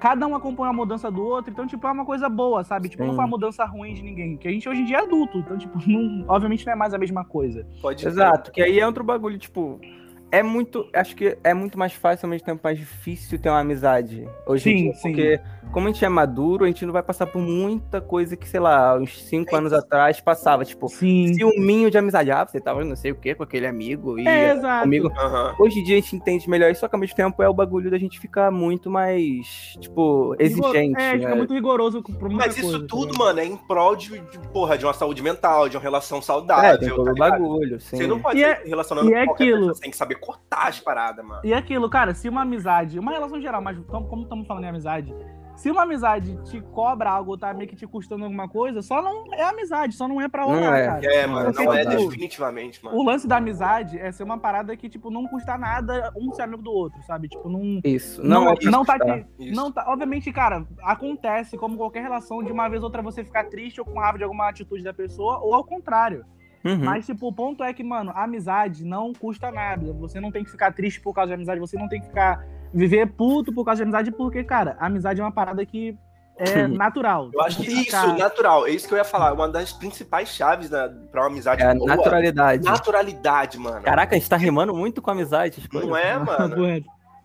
cada 0.00 0.26
um 0.26 0.34
acompanha 0.34 0.70
a 0.70 0.72
mudança 0.72 1.10
do 1.10 1.22
outro, 1.22 1.50
então, 1.50 1.66
tipo, 1.66 1.86
é 1.86 1.90
uma 1.90 2.04
coisa 2.04 2.28
boa, 2.28 2.62
sabe? 2.64 2.88
Tipo, 2.88 3.02
Sim. 3.02 3.08
não 3.08 3.14
foi 3.14 3.24
uma 3.24 3.30
mudança 3.30 3.64
ruim 3.64 3.94
de 3.94 4.02
ninguém. 4.02 4.36
Que 4.36 4.48
a 4.48 4.50
gente 4.50 4.68
hoje 4.68 4.82
em 4.82 4.84
dia 4.84 4.98
é 4.98 5.02
adulto, 5.02 5.38
então, 5.38 5.56
tipo, 5.56 5.78
não, 5.86 6.24
obviamente 6.28 6.64
não 6.66 6.72
é 6.72 6.76
mais 6.76 6.94
a 6.94 6.98
mesma 6.98 7.24
coisa. 7.24 7.66
Pode 7.80 8.06
Exato, 8.06 8.52
que 8.52 8.62
aí 8.62 8.78
é 8.78 8.86
outro 8.86 9.04
bagulho, 9.04 9.38
tipo, 9.38 9.80
é 10.30 10.42
muito. 10.42 10.88
Acho 10.92 11.14
que 11.14 11.36
é 11.42 11.54
muito 11.54 11.78
mais 11.78 11.92
fácil, 11.92 12.26
ao 12.26 12.30
mesmo 12.30 12.44
tempo 12.44 12.60
mais 12.62 12.78
difícil 12.78 13.38
ter 13.38 13.48
uma 13.48 13.60
amizade 13.60 14.28
hoje 14.46 14.64
sim, 14.64 14.70
em 14.70 14.82
dia. 14.82 14.94
Sim. 14.94 15.02
Porque, 15.02 15.40
como 15.72 15.88
a 15.88 15.92
gente 15.92 16.04
é 16.04 16.08
maduro, 16.08 16.64
a 16.64 16.66
gente 16.66 16.84
não 16.84 16.92
vai 16.92 17.02
passar 17.02 17.26
por 17.26 17.40
muita 17.40 18.00
coisa 18.00 18.36
que, 18.36 18.48
sei 18.48 18.60
lá, 18.60 18.96
uns 18.96 19.22
cinco 19.22 19.54
é 19.54 19.58
anos 19.58 19.72
atrás 19.72 20.20
passava. 20.20 20.64
Tipo, 20.64 20.88
sim. 20.88 21.34
ciúminho 21.34 21.90
de 21.90 21.98
amizade. 21.98 22.30
Ah, 22.30 22.44
você 22.44 22.60
tava 22.60 22.84
não 22.84 22.96
sei 22.96 23.12
o 23.12 23.14
que 23.14 23.34
com 23.34 23.42
aquele 23.42 23.66
amigo. 23.66 24.18
E 24.18 24.26
é, 24.26 24.52
exato. 24.52 24.84
Amigo. 24.84 25.08
Uhum. 25.08 25.64
Hoje 25.64 25.80
em 25.80 25.84
dia 25.84 25.96
a 25.96 26.00
gente 26.00 26.16
entende 26.16 26.50
melhor 26.50 26.70
isso, 26.70 26.80
só 26.80 26.88
que 26.88 26.94
ao 26.94 27.00
mesmo 27.00 27.16
tempo 27.16 27.42
é 27.42 27.48
o 27.48 27.54
bagulho 27.54 27.90
da 27.90 27.98
gente 27.98 28.18
ficar 28.18 28.50
muito 28.50 28.90
mais, 28.90 29.76
tipo, 29.80 30.34
exigente. 30.38 31.00
É, 31.00 31.12
né? 31.12 31.18
fica 31.18 31.36
muito 31.36 31.54
rigoroso 31.54 32.02
muita 32.06 32.36
Mas 32.36 32.56
isso 32.56 32.86
tudo, 32.86 33.12
tá 33.12 33.18
mano, 33.18 33.40
é 33.40 33.44
em 33.44 33.56
prol 33.56 33.96
de, 33.96 34.18
de, 34.18 34.38
porra, 34.52 34.76
de 34.76 34.84
uma 34.84 34.92
saúde 34.92 35.22
mental, 35.22 35.68
de 35.68 35.76
uma 35.76 35.82
relação 35.82 36.20
saudável. 36.20 36.70
É, 36.70 36.78
tem 36.78 36.88
todo 36.88 37.14
tá 37.14 37.30
bagulho, 37.30 37.80
sim. 37.80 37.96
Você 37.96 38.06
não 38.06 38.20
pode 38.20 38.38
e 38.38 38.44
é, 38.44 38.62
relacionando 38.64 39.10
e 39.10 39.14
é 39.14 39.22
aquilo. 39.22 39.66
você 39.66 39.80
tem 39.80 39.90
que 39.90 39.96
saber 39.96 40.15
cortar 40.16 40.68
as 40.68 40.80
paradas, 40.80 41.24
mano. 41.24 41.40
E 41.44 41.52
aquilo, 41.52 41.88
cara, 41.88 42.14
se 42.14 42.28
uma 42.28 42.42
amizade, 42.42 42.98
uma 42.98 43.12
relação 43.12 43.40
geral, 43.40 43.62
mas 43.62 43.78
como 43.86 44.22
estamos 44.22 44.46
falando 44.46 44.64
em 44.64 44.68
amizade, 44.68 45.14
se 45.56 45.70
uma 45.70 45.82
amizade 45.84 46.36
te 46.44 46.60
cobra 46.60 47.10
algo, 47.10 47.36
tá 47.36 47.52
meio 47.54 47.68
que 47.68 47.74
te 47.74 47.86
custando 47.86 48.24
alguma 48.24 48.46
coisa, 48.46 48.82
só 48.82 49.00
não 49.00 49.34
é 49.34 49.42
amizade, 49.42 49.94
só 49.94 50.06
não 50.06 50.20
é 50.20 50.28
pra 50.28 50.46
honrar, 50.46 50.60
não 50.60 50.74
é. 50.74 50.86
cara. 50.86 51.14
É, 51.14 51.26
mano, 51.26 51.46
Porque, 51.46 51.64
não 51.64 51.72
é 51.72 51.86
tipo, 51.86 52.08
definitivamente, 52.08 52.84
mano. 52.84 52.96
O 52.96 53.02
lance 53.02 53.26
da 53.26 53.38
amizade 53.38 53.98
é 53.98 54.12
ser 54.12 54.22
uma 54.22 54.38
parada 54.38 54.76
que, 54.76 54.88
tipo, 54.88 55.10
não 55.10 55.26
custa 55.26 55.56
nada 55.56 56.12
um 56.14 56.30
ser 56.32 56.42
amigo 56.42 56.62
do 56.62 56.70
outro, 56.70 57.02
sabe? 57.04 57.28
Tipo, 57.28 57.48
não... 57.48 57.80
Isso, 57.82 58.22
não, 58.22 58.44
não, 58.44 58.52
é 58.52 58.64
não 58.64 58.84
tá 58.84 58.94
aqui, 58.94 59.26
não 59.38 59.72
tá... 59.72 59.84
Obviamente, 59.88 60.30
cara, 60.30 60.66
acontece, 60.82 61.56
como 61.56 61.78
qualquer 61.78 62.02
relação, 62.02 62.42
de 62.42 62.52
uma 62.52 62.68
vez 62.68 62.82
ou 62.82 62.88
outra 62.88 63.00
você 63.00 63.24
ficar 63.24 63.44
triste 63.44 63.80
ou 63.80 63.86
com 63.86 63.98
raiva 63.98 64.18
de 64.18 64.24
alguma 64.24 64.48
atitude 64.48 64.84
da 64.84 64.92
pessoa, 64.92 65.38
ou 65.38 65.54
ao 65.54 65.64
contrário. 65.64 66.24
Uhum. 66.66 66.84
Mas, 66.84 67.06
tipo, 67.06 67.28
o 67.28 67.32
ponto 67.32 67.62
é 67.62 67.72
que, 67.72 67.84
mano, 67.84 68.10
a 68.14 68.24
amizade 68.24 68.84
não 68.84 69.12
custa 69.12 69.52
nada. 69.52 69.92
Você 69.92 70.20
não 70.20 70.32
tem 70.32 70.42
que 70.42 70.50
ficar 70.50 70.72
triste 70.72 71.00
por 71.00 71.14
causa 71.14 71.28
de 71.28 71.34
amizade, 71.34 71.60
você 71.60 71.78
não 71.78 71.88
tem 71.88 72.00
que 72.00 72.08
ficar 72.08 72.44
viver 72.74 73.06
puto 73.06 73.52
por 73.52 73.64
causa 73.64 73.78
de 73.78 73.82
amizade, 73.84 74.10
porque, 74.10 74.42
cara, 74.42 74.76
a 74.80 74.86
amizade 74.86 75.20
é 75.20 75.24
uma 75.24 75.32
parada 75.32 75.64
que 75.64 75.96
é 76.38 76.66
natural. 76.66 77.30
Eu 77.32 77.40
acho 77.40 77.62
que 77.62 77.68
isso, 77.68 77.84
ficar... 77.84 78.18
natural. 78.18 78.66
É 78.66 78.70
isso 78.70 78.86
que 78.86 78.92
eu 78.92 78.98
ia 78.98 79.04
falar. 79.04 79.32
Uma 79.32 79.48
das 79.48 79.72
principais 79.72 80.28
chaves 80.28 80.68
da, 80.68 80.88
pra 81.10 81.22
uma 81.22 81.28
amizade 81.28 81.62
é 81.62 81.74
boa. 81.74 81.96
Naturalidade. 81.96 82.64
Naturalidade, 82.64 83.58
mano. 83.58 83.80
Caraca, 83.82 84.14
a 84.14 84.18
gente 84.18 84.28
tá 84.28 84.36
rimando 84.36 84.74
muito 84.74 85.00
com 85.00 85.10
amizade. 85.10 85.66
Não 85.72 85.96
é, 85.96 86.18
mano? 86.20 86.56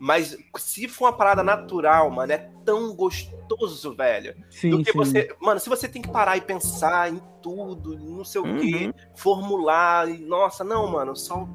Mas 0.02 0.36
se 0.58 0.88
for 0.88 1.04
uma 1.04 1.12
parada 1.12 1.44
natural, 1.44 2.10
mano, 2.10 2.32
é 2.32 2.50
tão 2.64 2.92
gostoso, 2.92 3.94
velho. 3.94 4.34
Sim, 4.50 4.70
do 4.70 4.82
que 4.82 4.90
sim. 4.90 4.98
você. 4.98 5.36
Mano, 5.40 5.60
se 5.60 5.68
você 5.68 5.86
tem 5.86 6.02
que 6.02 6.10
parar 6.10 6.36
e 6.36 6.40
pensar 6.40 7.08
em 7.08 7.22
tudo, 7.40 7.96
não 7.96 8.24
sei 8.24 8.40
uhum. 8.40 8.56
o 8.56 8.60
quê, 8.60 8.86
uhum. 8.86 8.92
formular. 9.14 10.08
E, 10.08 10.18
nossa, 10.18 10.64
não, 10.64 10.90
mano, 10.90 11.14
só. 11.14 11.48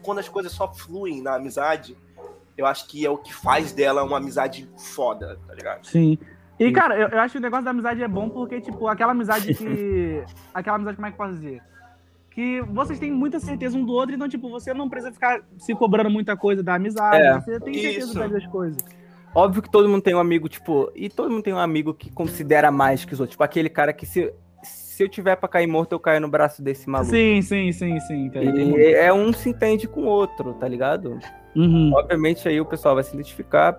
Quando 0.00 0.18
as 0.18 0.30
coisas 0.30 0.50
só 0.50 0.72
fluem 0.72 1.20
na 1.20 1.34
amizade, 1.34 1.94
eu 2.56 2.64
acho 2.64 2.88
que 2.88 3.04
é 3.04 3.10
o 3.10 3.18
que 3.18 3.34
faz 3.34 3.70
dela 3.70 4.02
uma 4.02 4.16
amizade 4.16 4.66
foda, 4.78 5.38
tá 5.46 5.52
ligado? 5.52 5.86
Sim. 5.86 6.16
E, 6.58 6.72
cara, 6.72 6.98
eu, 6.98 7.08
eu 7.08 7.20
acho 7.20 7.32
que 7.32 7.38
o 7.38 7.42
negócio 7.42 7.66
da 7.66 7.70
amizade 7.70 8.02
é 8.02 8.08
bom 8.08 8.30
porque, 8.30 8.62
tipo, 8.62 8.88
aquela 8.88 9.12
amizade 9.12 9.52
que. 9.52 10.24
aquela 10.54 10.76
amizade, 10.76 10.96
como 10.96 11.06
é 11.06 11.10
que 11.10 11.20
eu 11.20 11.26
posso 11.26 11.38
dizer? 11.38 11.62
Que 12.40 12.62
vocês 12.62 12.98
têm 12.98 13.12
muita 13.12 13.38
certeza 13.38 13.76
um 13.76 13.84
do 13.84 13.92
outro, 13.92 14.14
então, 14.14 14.26
tipo, 14.26 14.48
você 14.48 14.72
não 14.72 14.88
precisa 14.88 15.12
ficar 15.12 15.42
se 15.58 15.74
cobrando 15.74 16.08
muita 16.08 16.34
coisa 16.34 16.62
da 16.62 16.76
amizade, 16.76 17.22
é, 17.22 17.38
você 17.38 17.60
tem 17.60 17.74
certeza 17.74 18.28
das 18.28 18.46
coisas. 18.46 18.78
Óbvio 19.34 19.62
que 19.62 19.70
todo 19.70 19.86
mundo 19.86 20.00
tem 20.00 20.14
um 20.14 20.18
amigo, 20.18 20.48
tipo, 20.48 20.90
e 20.94 21.10
todo 21.10 21.30
mundo 21.30 21.42
tem 21.42 21.52
um 21.52 21.58
amigo 21.58 21.92
que 21.92 22.10
considera 22.10 22.70
mais 22.70 23.04
que 23.04 23.12
os 23.12 23.20
outros. 23.20 23.34
Tipo, 23.34 23.44
aquele 23.44 23.68
cara 23.68 23.92
que 23.92 24.06
se, 24.06 24.32
se 24.62 25.02
eu 25.02 25.08
tiver 25.08 25.36
pra 25.36 25.50
cair 25.50 25.66
morto, 25.66 25.92
eu 25.92 26.00
caio 26.00 26.18
no 26.18 26.28
braço 26.28 26.62
desse 26.62 26.88
maluco. 26.88 27.10
Sim, 27.10 27.42
sim, 27.42 27.70
sim, 27.72 28.00
sim. 28.00 28.30
E 28.34 28.94
é 28.94 29.12
um 29.12 29.34
se 29.34 29.50
entende 29.50 29.86
com 29.86 30.00
o 30.00 30.06
outro, 30.06 30.54
tá 30.54 30.66
ligado? 30.66 31.18
Uhum. 31.54 31.92
Obviamente 31.94 32.48
aí 32.48 32.58
o 32.58 32.64
pessoal 32.64 32.94
vai 32.94 33.04
se 33.04 33.12
identificar, 33.12 33.78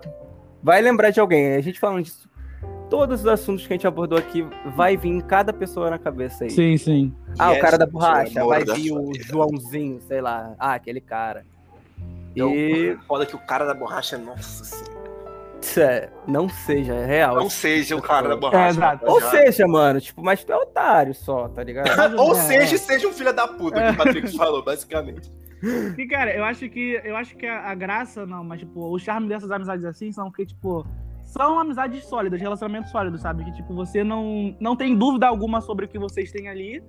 vai 0.62 0.80
lembrar 0.80 1.10
de 1.10 1.18
alguém. 1.18 1.56
A 1.56 1.60
gente 1.60 1.80
falando 1.80 2.04
disso 2.04 2.30
todos 2.92 3.20
os 3.20 3.26
assuntos 3.26 3.66
que 3.66 3.72
a 3.72 3.76
gente 3.76 3.86
abordou 3.86 4.18
aqui 4.18 4.46
vai 4.76 4.98
vir 4.98 5.22
cada 5.22 5.50
pessoa 5.50 5.88
na 5.88 5.98
cabeça 5.98 6.44
aí. 6.44 6.50
Sim, 6.50 6.76
sim. 6.76 7.14
Ah, 7.38 7.52
o 7.52 7.58
cara 7.58 7.78
da 7.78 7.86
borracha, 7.86 8.44
vai 8.44 8.62
vir 8.62 8.92
o 8.92 9.10
Joãozinho, 9.18 9.98
sei 10.02 10.20
lá. 10.20 10.54
Ah, 10.58 10.74
aquele 10.74 11.00
cara. 11.00 11.46
E. 12.36 12.94
Foda 13.08 13.24
que 13.24 13.34
o 13.34 13.38
cara 13.38 13.64
da 13.64 13.72
borracha, 13.72 14.18
nossa 14.18 14.64
senhora. 14.64 15.00
É, 15.78 16.10
não 16.28 16.50
seja, 16.50 16.92
é 16.92 17.06
real. 17.06 17.36
Não 17.36 17.48
seja 17.48 17.96
o 17.96 18.02
cara 18.02 18.28
da 18.28 18.36
borracha. 18.36 19.00
É, 19.02 19.08
Ou 19.10 19.22
seja, 19.22 19.66
mano, 19.66 19.98
tipo, 19.98 20.22
mas 20.22 20.44
tu 20.44 20.52
é 20.52 20.56
otário 20.56 21.14
só, 21.14 21.48
tá 21.48 21.64
ligado? 21.64 21.88
Ou 22.20 22.32
é, 22.36 22.42
seja, 22.42 22.76
seja 22.76 23.08
um 23.08 23.12
filho 23.14 23.32
da 23.32 23.48
puta, 23.48 23.80
que 23.80 23.90
o 23.90 23.96
Patrick 23.96 24.36
falou, 24.36 24.62
basicamente. 24.62 25.32
E, 25.96 26.06
cara, 26.06 26.36
eu 26.36 26.44
acho 26.44 26.68
que 26.68 27.00
eu 27.02 27.16
acho 27.16 27.34
que 27.36 27.46
a, 27.46 27.70
a, 27.70 27.74
graça, 27.74 28.26
não, 28.26 28.44
mas, 28.44 28.60
tipo, 28.60 28.84
o 28.84 28.98
charme 28.98 29.28
dessas 29.28 29.50
amizades 29.50 29.86
assim 29.86 30.12
são 30.12 30.30
que, 30.30 30.44
tipo, 30.44 30.84
são 31.32 31.58
amizades 31.58 32.04
sólidas, 32.04 32.38
relacionamentos 32.38 32.90
sólidos, 32.90 33.22
sabe? 33.22 33.42
Que, 33.44 33.52
tipo, 33.52 33.74
você 33.74 34.04
não, 34.04 34.54
não 34.60 34.76
tem 34.76 34.94
dúvida 34.94 35.26
alguma 35.26 35.62
sobre 35.62 35.86
o 35.86 35.88
que 35.88 35.98
vocês 35.98 36.30
têm 36.30 36.46
ali. 36.46 36.84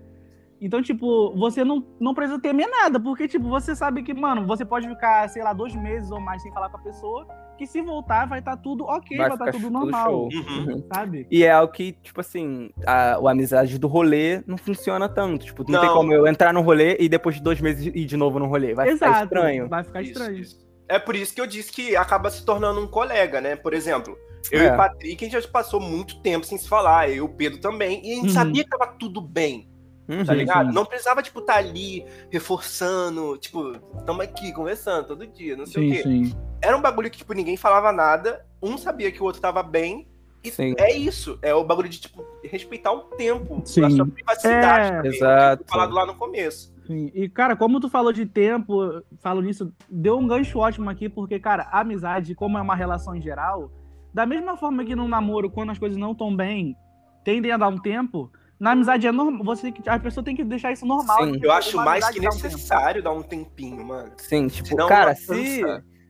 Então, 0.60 0.82
tipo, 0.82 1.34
você 1.36 1.64
não, 1.64 1.86
não 1.98 2.14
precisa 2.14 2.40
temer 2.40 2.70
nada, 2.70 3.00
porque, 3.00 3.26
tipo, 3.26 3.48
você 3.48 3.74
sabe 3.74 4.04
que, 4.04 4.14
mano, 4.14 4.46
você 4.46 4.66
pode 4.66 4.88
ficar, 4.88 5.30
sei 5.30 5.42
lá, 5.42 5.54
dois 5.54 5.74
meses 5.74 6.12
ou 6.12 6.20
mais 6.20 6.42
sem 6.42 6.52
falar 6.52 6.70
com 6.70 6.76
a 6.76 6.82
pessoa, 6.82 7.26
que 7.58 7.66
se 7.66 7.82
voltar 7.82 8.28
vai 8.28 8.40
estar 8.40 8.58
tá 8.58 8.62
tudo 8.62 8.84
ok, 8.84 9.18
vai 9.18 9.32
estar 9.32 9.46
tá 9.46 9.52
tudo 9.52 9.70
normal, 9.70 10.24
uhum. 10.24 10.86
sabe? 10.94 11.26
E 11.32 11.46
é 11.46 11.52
algo 11.52 11.72
que, 11.72 11.94
tipo 11.94 12.20
assim, 12.20 12.70
a, 12.86 13.16
a 13.16 13.32
amizade 13.32 13.80
do 13.80 13.88
rolê 13.88 14.44
não 14.46 14.58
funciona 14.58 15.08
tanto. 15.08 15.46
Tipo, 15.46 15.64
não, 15.64 15.80
não, 15.80 15.82
tem 15.82 15.90
como 15.90 16.14
eu 16.14 16.28
entrar 16.28 16.54
no 16.54 16.60
rolê 16.60 16.98
e 17.00 17.08
depois 17.08 17.36
de 17.36 17.42
dois 17.42 17.62
meses 17.62 17.86
ir 17.86 18.06
de 18.06 18.18
novo 18.18 18.40
no 18.40 18.48
rolê. 18.48 18.74
Vai 18.74 18.90
Exato, 18.90 19.14
ficar 19.14 19.24
estranho. 19.24 19.70
Vai 19.70 19.84
ficar 19.86 20.02
estranho. 20.02 20.38
Isso. 20.38 20.64
É 20.88 21.00
por 21.00 21.16
isso 21.16 21.34
que 21.34 21.42
eu 21.42 21.48
disse 21.48 21.72
que 21.72 21.96
acaba 21.96 22.30
se 22.30 22.46
tornando 22.46 22.80
um 22.80 22.88
colega, 22.88 23.40
né? 23.40 23.56
Por 23.56 23.74
exemplo, 23.74 24.18
eu 24.52 24.62
é. 24.62 24.66
e 24.66 24.72
o 24.72 24.78
Patrick, 24.78 25.26
a 25.26 25.30
gente 25.30 25.42
já 25.42 25.48
passou 25.48 25.80
muito 25.80 26.20
tempo 26.22 26.46
sem 26.46 26.58
se 26.58 26.68
falar, 26.68 27.10
eu 27.10 27.16
e 27.16 27.22
o 27.22 27.30
Pedro 27.30 27.60
também, 27.60 28.02
e 28.06 28.12
a 28.12 28.16
gente 28.16 28.28
uhum. 28.28 28.34
sabia 28.34 28.64
que 28.64 28.70
tava 28.70 28.88
tudo 29.00 29.22
bem. 29.22 29.70
Uhum, 30.08 30.26
tá 30.26 30.34
ligado? 30.34 30.68
Sim. 30.68 30.74
Não 30.74 30.86
precisava, 30.86 31.24
tipo, 31.24 31.40
estar 31.40 31.54
tá 31.54 31.60
ali 31.60 32.06
reforçando, 32.30 33.38
tipo, 33.38 33.72
estamos 33.98 34.22
aqui 34.22 34.52
conversando 34.52 35.08
todo 35.08 35.26
dia, 35.26 35.56
não 35.56 35.66
sei 35.66 35.84
sim, 35.84 35.90
o 35.90 35.94
quê. 35.94 36.04
Sim. 36.04 36.36
Era 36.62 36.78
um 36.78 36.82
bagulho 36.82 37.10
que, 37.10 37.18
tipo, 37.18 37.34
ninguém 37.34 37.56
falava 37.56 37.92
nada, 37.92 38.46
um 38.62 38.78
sabia 38.78 39.12
que 39.12 39.22
o 39.22 39.26
outro 39.26 39.42
tava 39.42 39.64
bem, 39.64 40.08
e 40.44 40.52
sim. 40.52 40.76
é 40.78 40.94
isso. 40.94 41.40
É 41.42 41.56
o 41.56 41.64
bagulho 41.64 41.88
de, 41.88 42.02
tipo, 42.02 42.26
respeitar 42.44 42.92
o 42.92 43.04
tempo, 43.16 43.62
sim. 43.66 43.84
a 43.84 43.90
sua 43.90 44.06
privacidade 44.06 44.88
é, 44.88 44.96
também, 44.98 45.12
exato. 45.12 45.64
falado 45.70 45.94
lá 45.94 46.06
no 46.06 46.16
começo. 46.16 46.74
Sim. 46.86 47.10
E, 47.14 47.30
cara, 47.30 47.56
como 47.56 47.80
tu 47.80 47.90
falou 47.90 48.12
de 48.12 48.26
tempo, 48.26 49.02
falo 49.22 49.42
nisso, 49.42 49.74
deu 49.90 50.18
um 50.18 50.28
gancho 50.28 50.60
ótimo 50.60 50.90
aqui, 50.90 51.08
porque, 51.08 51.40
cara, 51.40 51.64
a 51.72 51.80
amizade, 51.80 52.36
como 52.36 52.58
é 52.58 52.62
uma 52.62 52.76
relação 52.76 53.16
em 53.16 53.22
geral, 53.22 53.72
da 54.14 54.26
mesma 54.26 54.56
forma 54.56 54.86
que 54.86 54.96
no 54.96 55.08
namoro, 55.08 55.50
quando 55.50 55.72
as 55.72 55.80
coisas 55.80 55.98
não 55.98 56.12
estão 56.12 56.36
bem, 56.36 56.76
tendem 57.24 57.52
a 57.52 57.58
dar 57.58 57.70
um 57.70 57.78
tempo, 57.78 58.32
na 58.60 58.72
amizade 58.72 59.08
é 59.08 59.12
normal. 59.12 59.44
Você, 59.44 59.74
a 59.88 60.00
pessoa 60.00 60.24
tem 60.24 60.36
que 60.36 60.44
deixar 60.44 60.72
isso 60.72 60.86
normal. 60.86 61.26
Sim. 61.26 61.40
Eu 61.42 61.52
acho 61.52 61.78
mais 61.78 62.08
que 62.10 62.20
necessário 62.20 63.02
um 63.02 63.04
dar 63.04 63.12
um 63.12 63.24
tempinho, 63.24 63.84
mano. 63.84 64.12
Sim, 64.18 64.48
tipo, 64.48 64.70
Senão 64.70 64.88
cara, 64.88 65.16
se, 65.16 65.62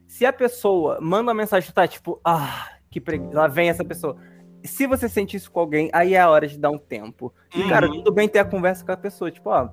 se 0.08 0.26
a 0.26 0.34
pessoa 0.34 1.00
manda 1.02 1.32
uma 1.32 1.34
mensagem, 1.34 1.72
tá 1.72 1.88
tipo, 1.88 2.20
ah, 2.26 2.68
que 2.92 3.00
preguiça, 3.00 3.34
lá 3.34 3.48
vem 3.48 3.70
essa 3.70 3.84
pessoa. 3.84 4.18
Se 4.64 4.86
você 4.86 5.10
sente 5.10 5.36
isso 5.36 5.52
com 5.52 5.60
alguém, 5.60 5.90
aí 5.92 6.14
é 6.14 6.22
a 6.22 6.30
hora 6.30 6.48
de 6.48 6.58
dar 6.58 6.72
um 6.72 6.78
tempo. 6.78 7.34
E, 7.56 7.62
uhum. 7.62 7.70
cara, 7.70 7.90
tudo 7.90 8.12
bem 8.12 8.28
ter 8.28 8.40
a 8.40 8.46
conversa 8.46 8.86
com 8.86 8.92
a 8.92 8.98
pessoa, 8.98 9.32
tipo, 9.32 9.50
ó, 9.50 9.70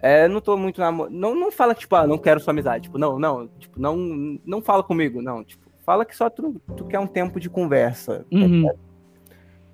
é, 0.00 0.28
não 0.28 0.40
tô 0.40 0.56
muito 0.56 0.80
namorando. 0.80 1.14
Não, 1.14 1.34
não 1.34 1.50
fala, 1.50 1.74
tipo, 1.74 1.94
ah, 1.96 2.06
não 2.06 2.18
quero 2.18 2.40
sua 2.40 2.52
amizade. 2.52 2.84
Tipo, 2.84 2.98
não, 2.98 3.18
não, 3.18 3.48
tipo, 3.48 3.80
não, 3.80 3.96
não 4.44 4.60
fala 4.60 4.82
comigo, 4.82 5.22
não. 5.22 5.42
Tipo, 5.42 5.65
fala 5.86 6.04
que 6.04 6.16
só 6.16 6.28
tu, 6.28 6.60
tu 6.76 6.84
quer 6.84 6.98
um 6.98 7.06
tempo 7.06 7.38
de 7.38 7.48
conversa. 7.48 8.26
Uhum. 8.30 8.68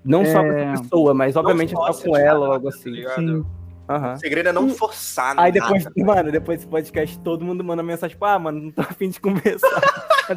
Não 0.05 0.21
é... 0.21 0.25
só 0.25 0.41
com 0.43 0.51
a 0.51 0.71
pessoa, 0.77 1.13
mas 1.13 1.35
obviamente 1.35 1.71
só 1.71 1.91
com 1.91 2.15
ela 2.15 2.47
ou 2.47 2.53
algo 2.53 2.69
assim. 2.69 3.03
Tá 3.03 3.15
Sim. 3.15 3.45
Uhum. 3.89 4.13
O 4.13 4.17
segredo 4.17 4.47
é 4.47 4.53
não 4.53 4.69
forçar 4.69 5.37
Aí 5.37 5.51
depois, 5.51 5.85
mano, 5.97 6.31
depois 6.31 6.59
desse 6.59 6.69
podcast, 6.69 7.19
todo 7.19 7.43
mundo 7.43 7.63
manda 7.63 7.83
mensagem, 7.83 8.15
tipo, 8.15 8.23
ah, 8.23 8.39
mano, 8.39 8.61
não 8.61 8.71
tô 8.71 8.81
afim 8.87 9.09
de 9.09 9.19
conversar. 9.19 9.67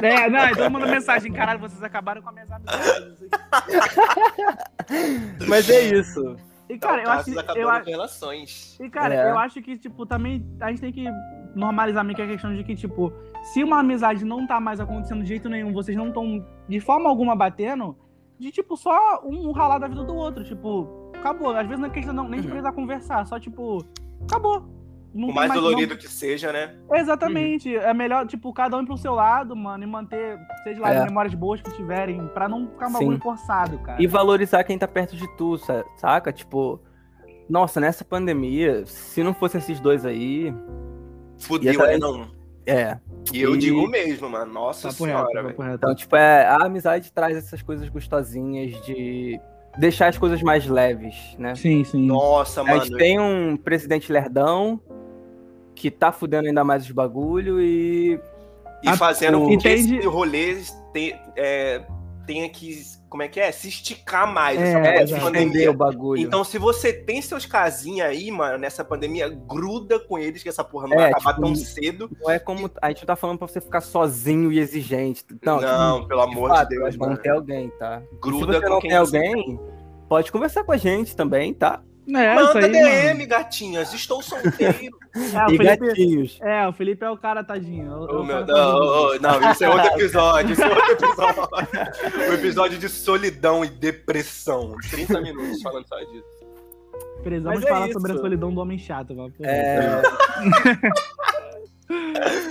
é, 0.02 0.28
não, 0.28 0.48
todo 0.48 0.70
mundo 0.70 0.80
manda 0.80 0.86
mensagem, 0.92 1.32
caralho, 1.32 1.60
vocês 1.60 1.82
acabaram 1.82 2.22
com 2.22 2.30
a 2.30 2.32
minha 2.32 2.44
amizades. 2.44 3.28
Mas 5.46 5.70
é 5.70 5.80
isso. 5.82 6.36
E, 6.68 6.78
cara, 6.78 7.02
eu 7.02 7.10
acho 7.10 7.24
que. 7.30 7.58
Eu, 7.58 7.84
relações. 7.84 8.78
E, 8.80 8.90
cara, 8.90 9.14
é. 9.14 9.30
eu 9.30 9.38
acho 9.38 9.62
que, 9.62 9.76
tipo, 9.78 10.04
também 10.04 10.44
a 10.60 10.70
gente 10.70 10.80
tem 10.80 10.92
que 10.92 11.04
normalizar 11.54 12.04
meio 12.04 12.16
que 12.16 12.22
a 12.22 12.26
questão 12.26 12.54
de 12.54 12.64
que, 12.64 12.74
tipo, 12.74 13.12
se 13.52 13.62
uma 13.62 13.78
amizade 13.78 14.24
não 14.24 14.46
tá 14.46 14.60
mais 14.60 14.80
acontecendo 14.80 15.22
de 15.22 15.28
jeito 15.28 15.48
nenhum, 15.48 15.72
vocês 15.72 15.96
não 15.96 16.08
estão 16.08 16.44
de 16.68 16.80
forma 16.80 17.08
alguma 17.08 17.36
batendo, 17.36 17.96
de, 18.38 18.50
tipo, 18.50 18.76
só 18.76 19.22
um 19.24 19.52
ralar 19.52 19.78
da 19.78 19.86
vida 19.86 20.02
do 20.02 20.14
outro. 20.14 20.44
Tipo, 20.44 21.12
acabou. 21.14 21.56
Às 21.56 21.66
vezes 21.66 21.78
não 21.80 21.88
é 21.88 21.90
questão 21.90 22.14
não, 22.14 22.28
nem 22.28 22.40
de 22.40 22.46
uhum. 22.46 22.52
precisar 22.52 22.72
conversar, 22.72 23.26
só, 23.26 23.38
tipo, 23.38 23.84
acabou. 24.22 24.75
Não 25.16 25.28
mais, 25.28 25.48
mais 25.48 25.60
dolorido 25.60 25.94
não... 25.94 26.00
que 26.00 26.08
seja, 26.08 26.52
né? 26.52 26.74
Exatamente. 26.92 27.74
Uhum. 27.74 27.82
É 27.82 27.94
melhor, 27.94 28.26
tipo, 28.26 28.52
cada 28.52 28.76
um 28.76 28.82
ir 28.82 28.86
pro 28.86 28.96
seu 28.98 29.14
lado, 29.14 29.56
mano, 29.56 29.82
e 29.82 29.86
manter, 29.86 30.38
seja 30.62 30.80
lá, 30.80 30.92
é. 30.92 31.04
memórias 31.04 31.34
boas 31.34 31.62
que 31.62 31.70
tiverem, 31.72 32.26
pra 32.28 32.48
não 32.48 32.68
ficar 32.68 32.88
um 32.88 32.92
bagulho 32.92 33.20
forçado, 33.20 33.78
cara. 33.78 34.02
E 34.02 34.06
valorizar 34.06 34.62
quem 34.64 34.78
tá 34.78 34.86
perto 34.86 35.16
de 35.16 35.26
tu, 35.36 35.56
saca? 35.96 36.32
Tipo, 36.32 36.80
nossa, 37.48 37.80
nessa 37.80 38.04
pandemia, 38.04 38.84
se 38.84 39.22
não 39.22 39.32
fosse 39.32 39.56
esses 39.56 39.80
dois 39.80 40.04
aí. 40.04 40.54
Fudeu, 41.38 41.78
tá... 41.78 41.98
não. 41.98 42.30
É. 42.66 42.98
E 43.32 43.40
eu 43.40 43.56
digo 43.56 43.88
mesmo, 43.88 44.28
mano. 44.28 44.52
Nossa 44.52 44.88
papo 44.88 45.04
senhora, 45.04 45.42
reto, 45.42 45.62
Então, 45.62 45.94
tipo, 45.94 46.16
é, 46.16 46.44
a 46.44 46.66
amizade 46.66 47.12
traz 47.12 47.36
essas 47.36 47.62
coisas 47.62 47.88
gostosinhas 47.88 48.72
de 48.84 49.40
deixar 49.78 50.08
as 50.08 50.18
coisas 50.18 50.42
mais 50.42 50.66
leves, 50.66 51.36
né? 51.38 51.54
Sim, 51.54 51.84
sim. 51.84 52.04
Nossa, 52.04 52.64
mano. 52.64 52.80
A 52.80 52.84
gente 52.84 52.96
tem 52.96 53.20
um 53.20 53.56
presidente 53.56 54.12
lerdão 54.12 54.80
que 55.76 55.90
tá 55.90 56.10
fudendo 56.10 56.48
ainda 56.48 56.64
mais 56.64 56.84
os 56.84 56.90
bagulho 56.90 57.60
e. 57.60 58.18
E 58.82 58.96
fazendo 58.96 59.40
com 59.40 59.56
que 59.56 59.68
esse 59.68 60.00
rolê 60.06 60.62
é, 61.36 61.82
tenha 62.26 62.48
que. 62.48 62.96
Como 63.08 63.22
é 63.22 63.28
que 63.28 63.40
é? 63.40 63.50
Se 63.52 63.68
esticar 63.68 64.30
mais. 64.30 64.60
É, 64.60 65.02
essa 65.02 65.18
pandemia. 65.18 65.70
o 65.70 65.74
bagulho. 65.74 66.20
Então, 66.20 66.42
se 66.42 66.58
você 66.58 66.92
tem 66.92 67.22
seus 67.22 67.46
casinhos 67.46 68.06
aí, 68.06 68.30
mano, 68.30 68.58
nessa 68.58 68.84
pandemia, 68.84 69.28
gruda 69.28 69.98
com 69.98 70.18
eles 70.18 70.42
que 70.42 70.48
essa 70.48 70.64
porra 70.64 70.88
não 70.88 70.94
é, 70.94 70.98
vai 70.98 71.10
acabar 71.10 71.34
tipo, 71.34 71.46
tão 71.46 71.54
cedo. 71.54 72.10
Não 72.20 72.30
é 72.30 72.38
como. 72.38 72.70
A 72.80 72.88
gente 72.88 73.06
tá 73.06 73.16
falando 73.16 73.38
pra 73.38 73.46
você 73.46 73.60
ficar 73.60 73.80
sozinho 73.80 74.52
e 74.52 74.58
exigente. 74.58 75.24
Não, 75.42 75.60
não 75.60 75.96
tipo, 75.96 76.08
pelo 76.08 76.20
amor 76.22 76.50
de, 76.50 76.56
fato, 76.56 76.68
Deus. 76.68 76.96
Vamos 76.96 77.18
ter 77.20 77.30
alguém, 77.30 77.70
tá? 77.78 78.02
Gruda 78.20 78.54
se 78.54 78.60
você 78.60 78.68
não 78.68 78.80
tem 78.80 78.96
alguém, 78.96 79.60
pode 80.08 80.32
conversar 80.32 80.64
com 80.64 80.72
a 80.72 80.76
gente 80.76 81.16
também, 81.16 81.54
tá? 81.54 81.82
É, 82.08 82.34
Manda 82.34 82.58
aí, 82.60 82.70
DM, 82.70 83.14
mano. 83.14 83.28
gatinhas. 83.28 83.92
Estou 83.92 84.22
solteiro. 84.22 84.96
É, 85.16 85.54
e 85.54 85.56
Felipe, 85.56 85.86
gatinhos. 85.86 86.38
É, 86.42 86.68
o 86.68 86.74
Felipe 86.74 87.02
é 87.02 87.08
o 87.08 87.16
cara, 87.16 87.42
tadinho. 87.42 87.90
O, 87.90 88.20
o 88.20 88.22
meu, 88.22 88.44
não, 88.44 88.80
oh, 88.82 89.18
não, 89.18 89.50
isso 89.50 89.64
é 89.64 89.70
outro 89.70 89.86
episódio. 89.96 90.52
Isso 90.52 90.62
é 90.62 90.68
outro 90.68 90.92
episódio. 90.92 91.48
o 92.28 92.34
episódio 92.34 92.78
de 92.78 92.86
solidão 92.90 93.64
e 93.64 93.70
depressão. 93.70 94.76
30 94.90 95.22
minutos 95.22 95.62
falando 95.62 95.88
só 95.88 95.98
disso. 96.00 96.46
Precisamos 97.22 97.64
é 97.64 97.66
falar 97.66 97.86
isso. 97.86 97.92
sobre 97.94 98.12
a 98.12 98.16
solidão 98.18 98.52
do 98.52 98.60
homem 98.60 98.78
chato. 98.78 99.14
Mano. 99.14 99.32
É... 99.40 100.02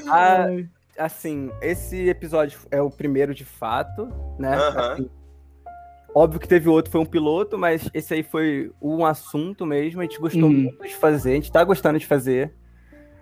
ah, 0.10 0.48
assim, 0.98 1.52
esse 1.62 2.10
episódio 2.10 2.58
é 2.72 2.82
o 2.82 2.90
primeiro 2.90 3.36
de 3.36 3.46
fato, 3.46 4.08
né? 4.40 4.58
Uh 4.58 4.60
-huh. 4.60 4.92
assim, 4.92 5.10
Óbvio 6.18 6.40
que 6.40 6.48
teve 6.48 6.70
outro, 6.70 6.90
foi 6.90 7.02
um 7.02 7.06
piloto, 7.06 7.58
mas 7.58 7.90
esse 7.94 8.14
aí 8.14 8.24
foi 8.24 8.72
um 8.82 9.06
assunto 9.06 9.66
mesmo. 9.66 10.00
A 10.00 10.06
gente 10.06 10.18
gostou 10.18 10.44
uhum. 10.44 10.50
muito 10.50 10.88
de 10.88 10.96
fazer, 10.96 11.32
a 11.32 11.36
gente 11.36 11.52
tá 11.52 11.62
gostando 11.62 12.00
de 12.00 12.06
fazer. 12.06 12.54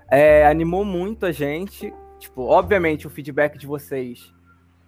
É, 0.07 0.45
animou 0.45 0.85
muito 0.85 1.25
a 1.25 1.31
gente. 1.31 1.91
Tipo, 2.19 2.43
obviamente, 2.43 3.07
o 3.07 3.09
feedback 3.09 3.57
de 3.57 3.65
vocês 3.65 4.31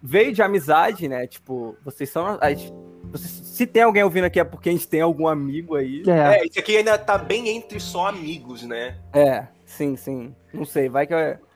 veio 0.03 0.31
de 0.31 0.43
amizade, 0.43 1.07
né? 1.07 1.25
Tipo, 1.25 1.75
vocês 1.83 2.07
são. 2.07 2.37
Gente, 2.43 2.71
vocês, 3.05 3.31
se 3.31 3.65
tem 3.65 3.81
alguém 3.81 4.03
ouvindo 4.03 4.25
aqui 4.25 4.39
é 4.39 4.43
porque 4.43 4.69
a 4.69 4.71
gente 4.71 4.87
tem 4.87 5.01
algum 5.01 5.27
amigo 5.27 5.73
aí. 5.75 6.03
É, 6.05 6.41
é 6.41 6.45
isso 6.45 6.59
aqui 6.59 6.77
ainda 6.77 6.99
tá 6.99 7.17
bem 7.17 7.49
entre 7.49 7.79
só 7.79 8.09
amigos, 8.09 8.61
né? 8.61 8.99
É, 9.11 9.47
sim, 9.65 9.95
sim. 9.95 10.35
Não 10.53 10.63
sei, 10.63 10.89
vai 10.89 11.07
que. 11.07 11.15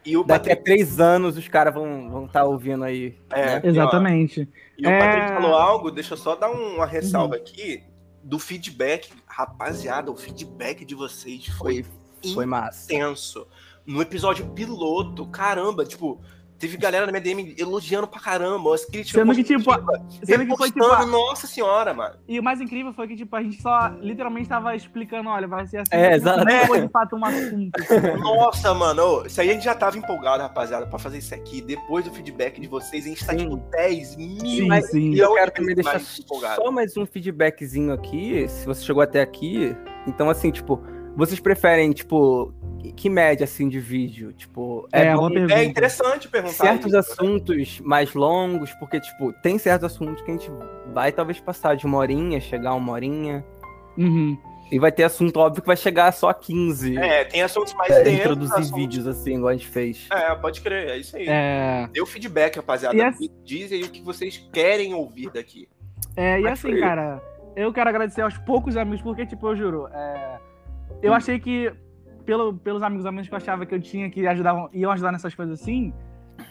E 0.09 0.17
o 0.17 0.23
Daqui 0.23 0.49
Patrick... 0.49 0.59
a 0.59 0.63
três 0.63 0.99
anos 0.99 1.37
os 1.37 1.47
caras 1.47 1.71
vão 1.71 1.99
estar 1.99 2.09
vão 2.09 2.27
tá 2.27 2.43
ouvindo 2.43 2.83
aí. 2.83 3.15
É, 3.29 3.59
né? 3.59 3.61
exatamente. 3.63 4.49
E, 4.75 4.87
ó, 4.87 4.89
e 4.89 4.91
é... 4.91 4.97
o 4.97 4.99
Patrick 4.99 5.27
falou 5.33 5.53
algo, 5.53 5.91
deixa 5.91 6.13
eu 6.15 6.17
só 6.17 6.35
dar 6.35 6.49
uma 6.49 6.85
ressalva 6.85 7.35
uhum. 7.35 7.41
aqui 7.41 7.83
do 8.23 8.39
feedback. 8.39 9.11
Rapaziada, 9.27 10.11
o 10.11 10.15
feedback 10.15 10.83
de 10.83 10.95
vocês 10.95 11.45
foi, 11.49 11.85
foi, 12.23 12.33
foi 12.33 12.45
intenso. 12.45 13.39
Massa. 13.39 13.47
No 13.85 14.01
episódio 14.01 14.47
piloto, 14.49 15.27
caramba, 15.27 15.85
tipo, 15.85 16.19
Teve 16.59 16.75
galera 16.75 17.05
na 17.05 17.11
minha 17.13 17.21
DM 17.21 17.55
elogiando 17.57 18.05
pra 18.05 18.19
caramba, 18.19 18.75
as 18.75 18.83
críticas. 18.83 19.21
Sendo 19.21 19.33
que, 19.33 19.43
tipo, 19.45 19.71
sendo 20.23 20.45
que 20.45 20.57
foi, 20.57 20.71
tipo, 20.71 21.05
nossa 21.05 21.47
senhora, 21.47 21.93
mano. 21.93 22.15
E 22.27 22.37
o 22.37 22.43
mais 22.43 22.59
incrível 22.59 22.91
foi 22.91 23.07
que, 23.07 23.15
tipo, 23.15 23.33
a 23.33 23.41
gente 23.41 23.61
só 23.61 23.87
literalmente 24.01 24.49
tava 24.49 24.75
explicando, 24.75 25.29
olha, 25.29 25.47
vai 25.47 25.65
ser 25.65 25.77
assim. 25.77 25.89
É, 25.91 26.15
exato. 26.15 26.43
Não 26.43 26.67
foi 26.67 26.81
de 26.81 26.89
fato 26.89 27.15
um 27.15 27.23
assunto. 27.23 27.71
nossa, 28.19 28.73
mano, 28.73 29.25
isso 29.25 29.39
aí 29.39 29.51
a 29.51 29.53
gente 29.53 29.63
já 29.63 29.73
tava 29.73 29.97
empolgado, 29.97 30.43
rapaziada, 30.43 30.85
pra 30.85 30.99
fazer 30.99 31.19
isso 31.19 31.33
aqui. 31.33 31.61
Depois 31.61 32.03
do 32.03 32.11
feedback 32.11 32.59
de 32.59 32.67
vocês, 32.67 33.05
a 33.05 33.07
gente 33.07 33.25
tá, 33.25 33.31
sim. 33.31 33.39
tipo, 33.39 33.55
10 33.55 34.17
mil. 34.17 34.39
Sim, 34.39 34.67
mas, 34.67 34.89
sim. 34.89 35.13
E 35.13 35.19
eu 35.19 35.33
quero 35.35 35.51
também 35.51 35.75
deixar 35.75 35.99
só 36.01 36.69
mais 36.69 36.97
um 36.97 37.05
feedbackzinho 37.05 37.93
aqui, 37.93 38.47
se 38.49 38.65
você 38.65 38.83
chegou 38.83 39.01
até 39.01 39.21
aqui. 39.21 39.73
Então, 40.05 40.29
assim, 40.29 40.51
tipo, 40.51 40.81
vocês 41.15 41.39
preferem, 41.39 41.91
tipo, 41.91 42.53
que 42.95 43.09
média, 43.09 43.43
assim, 43.43 43.67
de 43.67 43.79
vídeo? 43.79 44.33
Tipo, 44.33 44.87
é, 44.91 45.07
é, 45.07 45.15
bom, 45.15 45.29
é 45.29 45.63
interessante 45.63 46.27
perguntar. 46.27 46.65
Certos 46.65 46.87
isso, 46.87 46.97
assuntos 46.97 47.79
né? 47.79 47.85
mais 47.85 48.13
longos, 48.13 48.71
porque, 48.75 48.99
tipo, 48.99 49.33
tem 49.41 49.57
certos 49.57 49.85
assuntos 49.85 50.21
que 50.21 50.31
a 50.31 50.33
gente 50.33 50.51
vai 50.93 51.11
talvez 51.11 51.39
passar 51.39 51.75
de 51.75 51.85
uma 51.85 51.97
horinha, 51.97 52.39
chegar 52.39 52.71
a 52.71 52.75
uma 52.75 52.93
horinha. 52.93 53.45
Uhum. 53.97 54.37
E 54.71 54.77
vai 54.77 54.91
ter 54.91 55.03
assunto, 55.03 55.37
óbvio, 55.37 55.61
que 55.61 55.67
vai 55.67 55.75
chegar 55.75 56.07
a 56.07 56.11
só 56.11 56.31
15. 56.31 56.95
É, 56.97 57.25
tem 57.25 57.41
assuntos 57.41 57.73
mais 57.73 57.91
é, 57.91 58.03
densos. 58.03 58.19
Introduzir 58.19 58.53
assuntos... 58.53 58.71
vídeos, 58.71 59.07
assim, 59.07 59.35
igual 59.35 59.49
a 59.49 59.53
gente 59.53 59.67
fez. 59.67 60.07
É, 60.11 60.35
pode 60.35 60.61
crer, 60.61 60.89
é 60.89 60.97
isso 60.97 61.17
aí. 61.17 61.25
É... 61.27 61.89
Dê 61.91 62.01
o 62.01 62.05
feedback, 62.05 62.57
rapaziada. 62.57 62.95
E 62.95 63.01
assim... 63.01 63.29
Dizem 63.43 63.83
o 63.83 63.89
que 63.89 64.01
vocês 64.01 64.37
querem 64.53 64.93
ouvir 64.93 65.31
daqui. 65.31 65.67
É, 66.15 66.39
e 66.39 66.43
Mas 66.43 66.53
assim, 66.53 66.69
foi... 66.69 66.79
cara, 66.79 67.21
eu 67.55 67.73
quero 67.73 67.89
agradecer 67.89 68.21
aos 68.21 68.37
poucos 68.37 68.77
amigos, 68.77 69.01
porque, 69.01 69.25
tipo, 69.25 69.47
eu 69.47 69.55
juro, 69.55 69.87
é... 69.91 70.39
eu 71.01 71.11
hum. 71.11 71.15
achei 71.15 71.39
que 71.39 71.73
pelo, 72.29 72.53
pelos 72.53 72.83
amigos 72.83 73.07
amigos 73.07 73.27
que 73.27 73.33
eu 73.33 73.37
achava 73.37 73.65
que 73.65 73.73
eu 73.73 73.81
tinha 73.81 74.07
que 74.07 74.27
ajudar, 74.27 74.69
iam 74.71 74.91
ajudar 74.91 75.11
nessas 75.11 75.33
coisas 75.33 75.59
assim, 75.59 75.91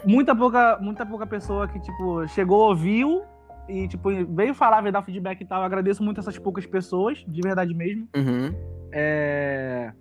muita 0.04 0.34
pouca, 0.34 0.76
muita 0.80 1.06
pouca 1.06 1.24
pessoa 1.24 1.68
que, 1.68 1.78
tipo, 1.78 2.26
chegou, 2.26 2.70
ouviu 2.70 3.22
e, 3.68 3.86
tipo, 3.86 4.08
veio 4.34 4.54
falar, 4.54 4.80
veio 4.80 4.92
dar 4.92 5.02
feedback 5.02 5.40
e 5.40 5.44
tal. 5.44 5.60
Eu 5.60 5.66
agradeço 5.66 6.02
muito 6.02 6.18
essas 6.18 6.36
poucas 6.36 6.66
pessoas, 6.66 7.24
de 7.28 7.40
verdade 7.40 7.72
mesmo. 7.74 8.08
Uhum. 8.16 8.52
É... 8.92 9.92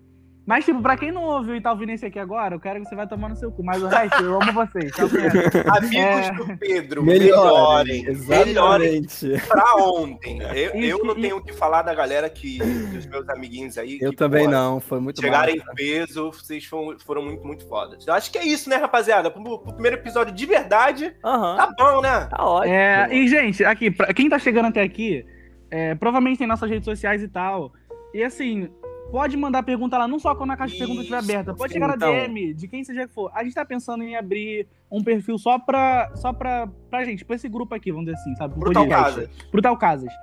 Mas, 0.47 0.63
tipo, 0.63 0.81
pra 0.81 0.95
quem 0.95 1.11
não 1.11 1.23
ouviu 1.23 1.57
e 1.57 1.61
tá 1.61 1.69
ouvindo 1.71 1.91
esse 1.91 2.05
aqui 2.05 2.17
agora, 2.17 2.55
eu 2.55 2.59
quero 2.59 2.79
que 2.79 2.87
você 2.87 2.95
vai 2.95 3.05
tomar 3.05 3.27
no 3.27 3.35
seu 3.35 3.51
cu. 3.51 3.61
Mas 3.61 3.83
o 3.83 3.87
resto, 3.87 4.23
eu 4.23 4.41
amo 4.41 4.53
vocês. 4.53 4.93
Tá 4.93 5.03
Amigos 5.75 5.97
é... 5.97 6.31
do 6.31 6.57
Pedro, 6.57 7.03
melhorem. 7.03 8.07
Exatamente. 8.07 9.25
Melhorem 9.25 9.41
pra 9.45 9.75
ontem. 9.75 10.39
Eu, 10.55 10.71
eu 10.81 11.03
não 11.03 11.15
tenho 11.15 11.35
o 11.35 11.43
que 11.43 11.51
falar 11.51 11.81
da 11.81 11.93
galera 11.93 12.29
que, 12.29 12.59
dos 12.59 13.05
meus 13.07 13.27
amiguinhos 13.27 13.77
aí. 13.77 13.97
Eu 13.99 14.11
que, 14.11 14.15
também 14.15 14.45
porra, 14.45 14.57
não, 14.57 14.79
foi 14.79 15.01
muito 15.01 15.19
Chegaram 15.19 15.51
em 15.51 15.61
peso, 15.75 16.31
vocês 16.31 16.63
foram, 16.63 16.97
foram, 16.97 17.21
muito, 17.23 17.45
muito 17.45 17.67
fodas. 17.67 18.07
Eu 18.07 18.13
acho 18.13 18.31
que 18.31 18.37
é 18.37 18.47
isso, 18.47 18.69
né, 18.69 18.77
rapaziada? 18.77 19.29
Pro, 19.29 19.43
pro 19.59 19.73
primeiro 19.73 19.97
episódio 19.97 20.33
de 20.33 20.45
verdade, 20.45 21.13
uhum. 21.25 21.57
tá 21.57 21.73
bom, 21.77 21.99
né? 21.99 22.25
Tá 22.31 22.41
ótimo. 22.41 22.73
É, 22.73 23.13
e, 23.13 23.27
gente, 23.27 23.65
aqui, 23.65 23.91
pra 23.91 24.13
quem 24.13 24.29
tá 24.29 24.39
chegando 24.39 24.67
até 24.67 24.81
aqui, 24.81 25.25
é, 25.69 25.93
provavelmente 25.95 26.37
tem 26.37 26.47
nossas 26.47 26.69
redes 26.69 26.85
sociais 26.85 27.21
e 27.21 27.27
tal. 27.27 27.73
E 28.13 28.23
assim, 28.23 28.69
pode 29.11 29.35
mandar 29.37 29.63
pergunta 29.63 29.97
lá, 29.97 30.07
não 30.07 30.19
só 30.19 30.35
quando 30.35 30.51
a 30.51 30.57
caixa 30.57 30.73
de 30.73 30.79
perguntas 30.79 31.03
estiver 31.03 31.17
aberta, 31.19 31.53
pode 31.53 31.73
chegar 31.73 31.87
na 31.87 31.95
então. 31.95 32.11
DM 32.11 32.53
de 32.53 32.67
quem 32.67 32.83
seja 32.83 33.07
que 33.07 33.13
for. 33.13 33.31
A 33.33 33.43
gente 33.43 33.53
tá 33.53 33.65
pensando 33.65 34.03
em 34.03 34.15
abrir 34.15 34.67
um 34.91 35.03
perfil 35.03 35.37
só 35.37 35.57
pra, 35.59 36.11
só 36.15 36.31
pra, 36.33 36.67
pra 36.89 37.03
gente, 37.03 37.23
pra 37.25 37.35
esse 37.35 37.47
grupo 37.49 37.73
aqui, 37.75 37.91
vamos 37.91 38.05
dizer 38.07 38.17
assim, 38.19 38.35
sabe? 38.35 38.55
Um 38.55 38.59
Pro 38.59 38.71
tal 38.73 38.83
podcast. 38.87 39.15
Casas. 39.21 39.43
Pro 39.51 39.61
tal 39.61 39.77
Casas. 39.77 40.13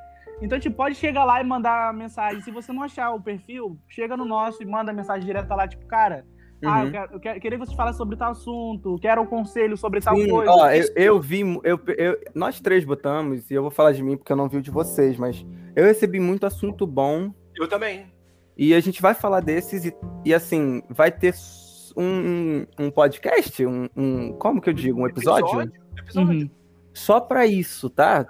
Então, 0.42 0.58
tipo, 0.58 0.76
pode 0.76 0.94
chegar 0.96 1.24
lá 1.24 1.40
e 1.40 1.44
mandar 1.44 1.94
mensagem. 1.94 2.40
Se 2.42 2.50
você 2.50 2.72
não 2.72 2.82
achar 2.82 3.12
o 3.12 3.20
perfil, 3.20 3.78
chega 3.88 4.16
no 4.16 4.24
nosso 4.24 4.62
e 4.62 4.66
manda 4.66 4.92
mensagem 4.92 5.24
direta 5.24 5.54
lá, 5.54 5.66
tipo, 5.68 5.86
cara, 5.86 6.24
ah, 6.64 6.80
Uhum. 6.80 6.84
eu, 6.86 6.90
quero, 6.92 7.12
eu 7.14 7.20
quero- 7.20 7.40
queria 7.40 7.58
que 7.58 7.66
você 7.66 7.76
falasse 7.76 7.98
sobre 7.98 8.16
tal 8.16 8.30
assunto, 8.32 8.98
quero 9.00 9.22
um 9.22 9.26
conselho 9.26 9.76
sobre 9.76 10.00
tal 10.00 10.16
Sim, 10.16 10.28
coisa. 10.28 10.50
ó, 10.50 10.70
eu, 10.70 10.84
eu 10.96 11.20
vi, 11.20 11.40
eu, 11.62 11.78
eu- 11.96 12.18
nós 12.34 12.58
três 12.60 12.84
botamos, 12.84 13.50
e 13.50 13.54
eu 13.54 13.62
vou 13.62 13.70
falar 13.70 13.92
de 13.92 14.02
mim 14.02 14.16
porque 14.16 14.32
eu 14.32 14.36
não 14.36 14.48
vi 14.48 14.56
o 14.56 14.62
de 14.62 14.70
vocês, 14.70 15.16
mas 15.18 15.44
eu 15.76 15.84
recebi 15.84 16.18
muito 16.18 16.44
assunto 16.46 16.86
bom, 16.86 17.32
Eu 17.56 17.68
também. 17.68 18.06
E 18.56 18.74
a 18.74 18.80
gente 18.80 19.00
vai 19.02 19.14
falar 19.14 19.40
desses, 19.40 19.84
e, 19.84 19.94
e 20.24 20.34
assim, 20.34 20.82
vai 20.88 21.10
ter 21.10 21.34
um, 21.96 22.66
um 22.78 22.90
podcast, 22.90 23.64
um, 23.66 23.88
um- 23.96 24.32
como 24.34 24.60
que 24.60 24.70
eu 24.70 24.74
digo, 24.74 25.00
um 25.00 25.06
episódio? 25.06 25.72
Episódio. 25.96 26.42
Uhum. 26.42 26.50
Só 26.92 27.20
pra 27.20 27.46
isso, 27.46 27.90
tá? 27.90 28.26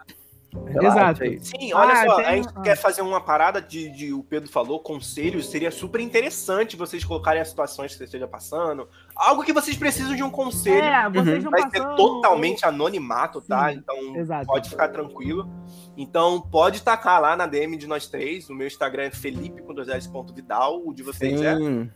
Exato. 0.80 1.22
aí. 1.22 1.38
Sim, 1.40 1.72
olha 1.74 1.92
Ah, 1.92 2.06
só, 2.06 2.16
tem- 2.16 2.24
a 2.26 2.36
gente 2.36 2.48
ah. 2.54 2.60
quer 2.62 2.76
fazer 2.76 3.02
uma 3.02 3.20
parada 3.20 3.60
de, 3.60 3.88
de 3.90 4.12
o 4.12 4.22
Pedro 4.22 4.48
falou, 4.50 4.80
conselhos, 4.80 5.50
seria 5.50 5.70
super 5.70 6.00
interessante 6.00 6.76
vocês 6.76 7.04
colocarem 7.04 7.40
as 7.42 7.48
situações 7.48 7.92
que 7.92 7.98
você 7.98 8.04
esteja 8.04 8.26
passando. 8.28 8.88
Algo 9.16 9.42
que 9.44 9.52
vocês 9.52 9.76
precisam 9.76 10.14
de 10.14 10.22
um 10.22 10.30
conselho. 10.30 10.84
É, 10.84 11.08
vocês 11.10 11.36
Uhum. 11.44 11.50
vão 11.50 11.50
Vai 11.50 11.70
ser 11.70 11.78
passando... 11.78 11.96
totalmente 11.96 12.64
anonimato, 12.66 13.40
tá? 13.40 13.70
Sim, 13.70 13.76
então 13.78 14.16
exato. 14.16 14.46
pode 14.46 14.70
ficar 14.70 14.88
tranquilo. 14.88 15.48
Então 15.96 16.40
pode 16.40 16.82
tacar 16.82 17.20
lá 17.20 17.36
na 17.36 17.46
DM 17.46 17.76
de 17.76 17.86
nós 17.86 18.06
três. 18.06 18.48
O 18.48 18.54
meu 18.54 18.66
Instagram 18.66 19.04
é 19.04 19.10
Felipe 19.10 19.62
com 19.62 19.74
dois 19.74 19.88
Vidal. 20.34 20.82
O 20.84 20.92
de 20.94 21.02
vocês 21.02 21.40
é. 21.42 21.56
Sim, 21.56 21.90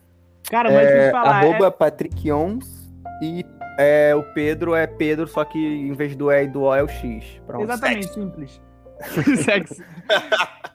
Cara, 0.51 0.71
mas 0.71 0.79
deixa 0.81 0.95
eu 0.95 1.01
é, 1.03 1.07
te 1.09 1.13
falar, 1.13 1.45
é- 1.45 1.49
arroba 1.49 1.71
Patrick 1.71 2.33
Ons, 2.33 2.91
e 3.23 3.45
é, 3.79 4.15
o 4.15 4.23
Pedro 4.35 4.75
é 4.75 4.87
Pedro, 4.87 5.29
só 5.29 5.45
que 5.45 5.59
em 5.59 5.93
vez 5.93 6.17
do 6.17 6.31
E 6.33 6.45
e 6.45 6.49
do 6.49 6.63
O 6.63 6.75
é 6.75 6.83
o 6.83 6.89
X. 6.89 7.41
Pronto. 7.47 7.63
Exatamente, 7.63 8.13
simples. 8.13 8.61
Sexy. 9.45 9.83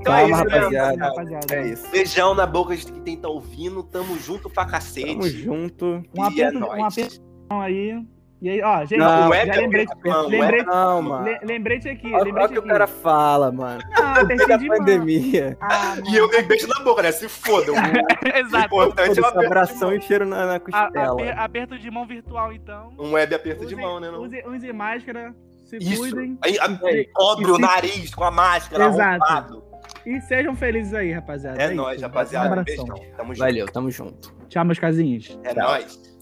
Então 0.00 0.14
é 0.16 0.28
Calma, 0.28 0.34
isso, 0.34 0.44
né? 0.44 0.58
rapaziada. 0.58 1.04
rapaziada. 1.04 1.54
É 1.54 1.66
isso. 1.68 1.90
Beijão 1.90 2.34
na 2.34 2.44
boca 2.44 2.76
de 2.76 2.84
quem 3.02 3.16
tá 3.16 3.28
ouvindo. 3.28 3.84
Tamo 3.84 4.18
junto 4.18 4.50
pra 4.50 4.64
cacete. 4.64 5.06
Tamo 5.06 5.28
junto. 5.28 5.86
Um 6.12 6.30
E 6.32 6.42
é 6.42 6.50
um 6.50 6.84
aperto 6.84 7.22
aí. 7.50 8.04
E 8.40 8.48
aí, 8.48 8.62
ó, 8.62 8.84
gente, 8.84 8.98
Não, 8.98 9.06
o 9.06 9.22
já 9.22 9.28
web 9.30 9.50
é 9.50 9.56
lembrei, 9.56 9.86
Não, 10.04 10.28
lembrei, 10.28 10.62
Não, 10.62 11.02
mano. 11.02 11.24
le- 11.24 11.40
lembrete 11.42 11.88
aqui, 11.88 12.12
Olha 12.14 12.22
lembrete 12.22 12.50
o 12.50 12.52
que 12.52 12.58
o 12.60 12.62
cara 12.62 12.86
fala, 12.86 13.50
mano. 13.50 13.80
Ah, 13.96 14.20
apertinho 14.20 14.58
de 14.58 14.68
pandemia. 14.68 15.56
Ah, 15.60 15.96
E 16.08 16.16
eu 16.16 16.28
dei 16.30 16.42
beijo 16.44 16.68
na 16.68 16.78
boca, 16.84 17.02
né? 17.02 17.10
Se 17.10 17.28
foda. 17.28 17.72
O 17.74 18.38
Exato. 18.38 18.66
importante 18.66 19.18
é 19.18 19.22
o 19.22 19.24
aperto 19.26 19.40
de 19.40 19.46
abração 19.46 19.92
e 19.92 20.00
cheiro 20.00 20.24
na, 20.24 20.46
na 20.46 20.54
A- 20.54 20.60
costela. 20.60 21.12
aper- 21.14 21.38
aperto 21.40 21.78
de 21.78 21.90
mão 21.90 22.06
virtual, 22.06 22.52
então. 22.52 22.92
Um 22.98 23.12
web 23.12 23.34
aperto 23.34 23.66
de 23.66 23.74
Use- 23.74 23.82
mão, 23.82 23.98
né? 23.98 24.08
Não? 24.10 24.22
Use, 24.22 24.40
use 24.46 24.72
máscara, 24.72 25.34
se 25.64 25.76
Isso. 25.78 25.98
cuidem 25.98 26.38
Aí, 26.42 26.56
a- 26.60 26.68
cobre 27.12 27.50
o 27.50 27.56
se- 27.56 27.60
nariz 27.60 28.14
com 28.14 28.22
a 28.22 28.30
máscara 28.30 28.86
Exato. 28.86 29.24
arrombado. 29.24 29.64
e 30.06 30.20
sejam 30.20 30.54
felizes 30.54 30.94
aí, 30.94 31.10
rapaziada. 31.12 31.60
É 31.60 31.66
isso. 31.66 31.74
nóis, 31.74 31.98
Um 31.98 32.02
rapaziada. 32.02 32.46
abração. 32.46 32.84
Beijão. 32.86 33.16
Tamo 33.16 33.34
junto. 33.34 33.38
Valeu, 33.44 33.66
tamo 33.66 33.90
junto. 33.90 34.32
Tchau, 34.48 34.64
meus 34.64 34.78
casinhos. 34.78 35.38
É 35.42 35.52
Tchau. 35.54 35.68
nóis. 35.68 36.17